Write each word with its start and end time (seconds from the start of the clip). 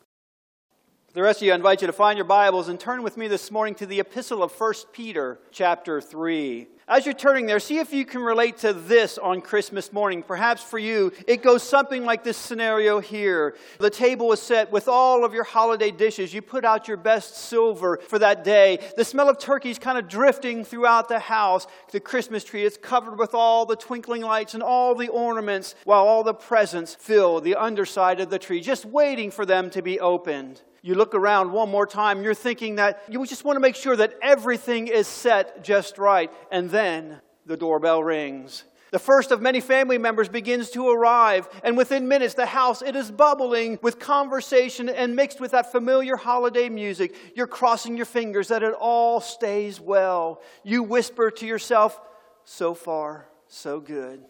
The 1.16 1.22
rest 1.22 1.42
of 1.42 1.46
you, 1.46 1.54
I 1.54 1.55
invite 1.55 1.80
you 1.80 1.88
to 1.88 1.94
find 1.94 2.18
your 2.18 2.26
Bibles 2.26 2.68
and 2.68 2.78
turn 2.78 3.02
with 3.02 3.16
me 3.16 3.30
this 3.30 3.50
morning 3.50 3.73
to 3.76 3.86
the 3.86 4.02
epistle 4.02 4.44
of 4.44 4.52
1 4.52 4.73
Peter, 4.92 5.40
chapter 5.50 6.02
3. 6.02 6.68
As 6.90 7.06
you're 7.06 7.16
turning 7.16 7.46
there, 7.46 7.62
see 7.62 7.78
if 7.78 7.94
you 7.94 8.04
can 8.04 8.20
relate 8.20 8.58
to 8.58 8.73
this 8.73 9.18
on 9.18 9.40
Christmas 9.40 9.94
morning. 9.94 10.22
Perhaps 10.22 10.64
for 10.64 10.78
you, 10.78 11.14
it 11.26 11.42
goes 11.42 11.64
something 11.64 12.04
like 12.04 12.26
this 12.26 12.36
scenario 12.36 13.00
here. 13.00 13.56
The 13.80 13.90
table 13.90 14.34
is 14.34 14.42
set 14.42 14.73
with 14.73 14.90
all 14.90 15.23
of 15.23 15.34
your 15.34 15.46
holiday 15.46 15.90
dishes. 15.90 16.34
You 16.34 16.42
put 16.42 16.66
out 16.66 16.90
your 16.90 16.98
best 16.98 17.38
silver 17.38 17.95
for 18.09 18.20
that 18.20 18.44
day. 18.44 18.80
The 18.98 19.06
smell 19.06 19.30
of 19.30 19.40
turkey 19.40 19.70
is 19.70 19.80
kind 19.80 19.98
of 19.98 20.09
drifting 20.09 20.66
throughout 20.66 21.08
the 21.08 21.20
house. 21.20 21.66
The 21.94 22.02
Christmas 22.02 22.44
tree 22.44 22.66
is 22.66 22.76
covered 22.76 23.18
with 23.18 23.34
all 23.34 23.66
the 23.66 23.78
twinkling 23.78 24.22
lights 24.22 24.54
and 24.54 24.62
all 24.62 24.95
the 24.95 25.08
ornaments, 25.08 25.76
while 25.86 26.06
all 26.06 26.23
the 26.23 26.34
presents 26.34 26.94
fill 26.94 27.39
the 27.39 27.56
underside 27.56 28.20
of 28.20 28.30
the 28.30 28.38
tree, 28.38 28.59
just 28.59 28.84
waiting 28.84 29.32
for 29.32 29.45
them 29.45 29.70
to 29.70 29.82
be 29.82 29.98
opened 29.98 30.61
you 30.86 30.94
look 30.94 31.16
around 31.16 31.52
one 31.52 31.72
more 31.72 31.88
time, 31.88 32.22
you're 32.22 32.36
thinking 32.36 32.75
that 32.75 33.02
you 33.09 33.25
just 33.25 33.44
want 33.44 33.55
to 33.55 33.59
make 33.59 33.75
sure 33.75 33.95
that 33.95 34.14
everything 34.22 34.88
is 34.88 35.08
set 35.08 35.64
just 35.64 35.97
right. 35.97 36.31
And 36.52 36.69
then 36.69 37.22
the 37.47 37.58
doorbell 37.58 38.03
rings. 38.03 38.66
The 38.92 39.00
first 39.00 39.31
of 39.31 39.42
many 39.42 39.61
family 39.61 39.97
members 39.97 40.30
begins 40.30 40.69
to 40.69 40.88
arrive, 40.88 41.50
and 41.64 41.75
within 41.75 42.08
minutes, 42.08 42.36
the 42.36 42.45
house 42.45 42.83
it 42.83 42.95
is 42.95 43.09
bubbling 43.09 43.80
with 43.81 43.97
conversation 43.97 44.88
and 44.88 45.16
mixed 45.16 45.42
with 45.42 45.52
that 45.52 45.72
familiar 45.72 46.17
holiday 46.17 46.69
music. 46.69 47.16
You're 47.36 47.47
crossing 47.47 47.97
your 47.97 48.05
fingers 48.05 48.49
that 48.49 48.61
it 48.61 48.75
all 48.80 49.22
stays 49.22 49.81
well. 49.81 50.39
You 50.64 50.83
whisper 50.83 51.31
to 51.31 51.47
yourself, 51.47 51.99
"So 52.44 52.75
far, 52.75 53.27
so 53.47 53.80
good," 53.80 54.23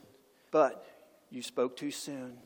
but 0.52 0.86
you 1.30 1.42
spoke 1.42 1.75
too 1.75 1.92
soon 1.92 2.40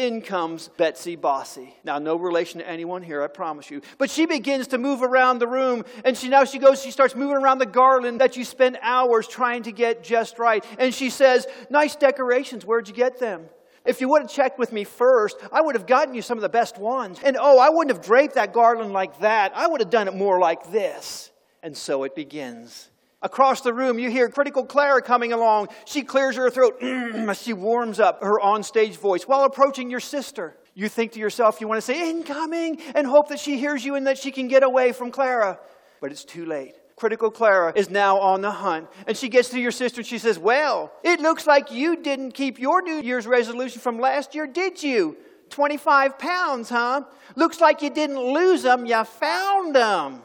in 0.00 0.22
comes 0.22 0.68
Betsy 0.78 1.14
Bossy. 1.14 1.74
Now, 1.84 1.98
no 1.98 2.16
relation 2.16 2.60
to 2.60 2.66
anyone 2.66 3.02
here, 3.02 3.22
I 3.22 3.26
promise 3.26 3.70
you. 3.70 3.82
But 3.98 4.10
she 4.10 4.24
begins 4.24 4.68
to 4.68 4.78
move 4.78 5.02
around 5.02 5.40
the 5.40 5.46
room, 5.46 5.84
and 6.06 6.16
she 6.16 6.28
now 6.28 6.44
she 6.44 6.58
goes, 6.58 6.82
she 6.82 6.90
starts 6.90 7.14
moving 7.14 7.36
around 7.36 7.58
the 7.58 7.66
garland 7.66 8.22
that 8.22 8.34
you 8.34 8.44
spent 8.44 8.78
hours 8.80 9.28
trying 9.28 9.64
to 9.64 9.72
get 9.72 10.02
just 10.02 10.38
right. 10.38 10.64
And 10.78 10.94
she 10.94 11.10
says, 11.10 11.46
Nice 11.68 11.96
decorations, 11.96 12.64
where'd 12.64 12.88
you 12.88 12.94
get 12.94 13.20
them? 13.20 13.44
If 13.84 14.00
you 14.00 14.08
would 14.08 14.22
have 14.22 14.30
checked 14.30 14.58
with 14.58 14.72
me 14.72 14.84
first, 14.84 15.36
I 15.52 15.60
would 15.60 15.74
have 15.74 15.86
gotten 15.86 16.14
you 16.14 16.22
some 16.22 16.38
of 16.38 16.42
the 16.42 16.48
best 16.48 16.78
ones. 16.78 17.18
And 17.22 17.36
oh, 17.38 17.58
I 17.58 17.68
wouldn't 17.68 17.94
have 17.94 18.04
draped 18.04 18.36
that 18.36 18.54
garland 18.54 18.92
like 18.92 19.20
that. 19.20 19.52
I 19.54 19.66
would 19.66 19.80
have 19.80 19.90
done 19.90 20.08
it 20.08 20.14
more 20.14 20.38
like 20.38 20.70
this. 20.70 21.30
And 21.62 21.76
so 21.76 22.04
it 22.04 22.14
begins. 22.14 22.90
Across 23.22 23.60
the 23.62 23.74
room, 23.74 23.98
you 23.98 24.10
hear 24.10 24.30
critical 24.30 24.64
Clara 24.64 25.02
coming 25.02 25.32
along. 25.32 25.68
She 25.84 26.02
clears 26.02 26.36
her 26.36 26.48
throat 26.50 26.78
as 26.82 27.42
she 27.42 27.52
warms 27.52 28.00
up 28.00 28.22
her 28.22 28.38
onstage 28.40 28.96
voice 28.96 29.24
while 29.24 29.44
approaching 29.44 29.90
your 29.90 30.00
sister. 30.00 30.56
You 30.74 30.88
think 30.88 31.12
to 31.12 31.20
yourself, 31.20 31.60
you 31.60 31.68
want 31.68 31.78
to 31.78 31.82
say, 31.82 32.08
incoming, 32.10 32.80
and 32.94 33.06
hope 33.06 33.28
that 33.28 33.38
she 33.38 33.58
hears 33.58 33.84
you 33.84 33.96
and 33.96 34.06
that 34.06 34.16
she 34.16 34.30
can 34.30 34.48
get 34.48 34.62
away 34.62 34.92
from 34.92 35.10
Clara. 35.10 35.58
But 36.00 36.12
it's 36.12 36.24
too 36.24 36.46
late. 36.46 36.74
Critical 36.96 37.30
Clara 37.30 37.72
is 37.76 37.90
now 37.90 38.18
on 38.18 38.40
the 38.40 38.50
hunt. 38.50 38.88
And 39.06 39.16
she 39.16 39.28
gets 39.28 39.50
to 39.50 39.60
your 39.60 39.70
sister 39.70 40.00
and 40.00 40.06
she 40.06 40.18
says, 40.18 40.38
Well, 40.38 40.92
it 41.02 41.20
looks 41.20 41.46
like 41.46 41.72
you 41.72 41.96
didn't 42.02 42.32
keep 42.32 42.58
your 42.58 42.80
New 42.82 43.00
Year's 43.02 43.26
resolution 43.26 43.80
from 43.80 43.98
last 43.98 44.34
year, 44.34 44.46
did 44.46 44.82
you? 44.82 45.16
25 45.50 46.18
pounds, 46.18 46.68
huh? 46.68 47.02
Looks 47.36 47.60
like 47.60 47.82
you 47.82 47.90
didn't 47.90 48.20
lose 48.20 48.62
them, 48.62 48.86
you 48.86 49.02
found 49.04 49.74
them. 49.74 50.22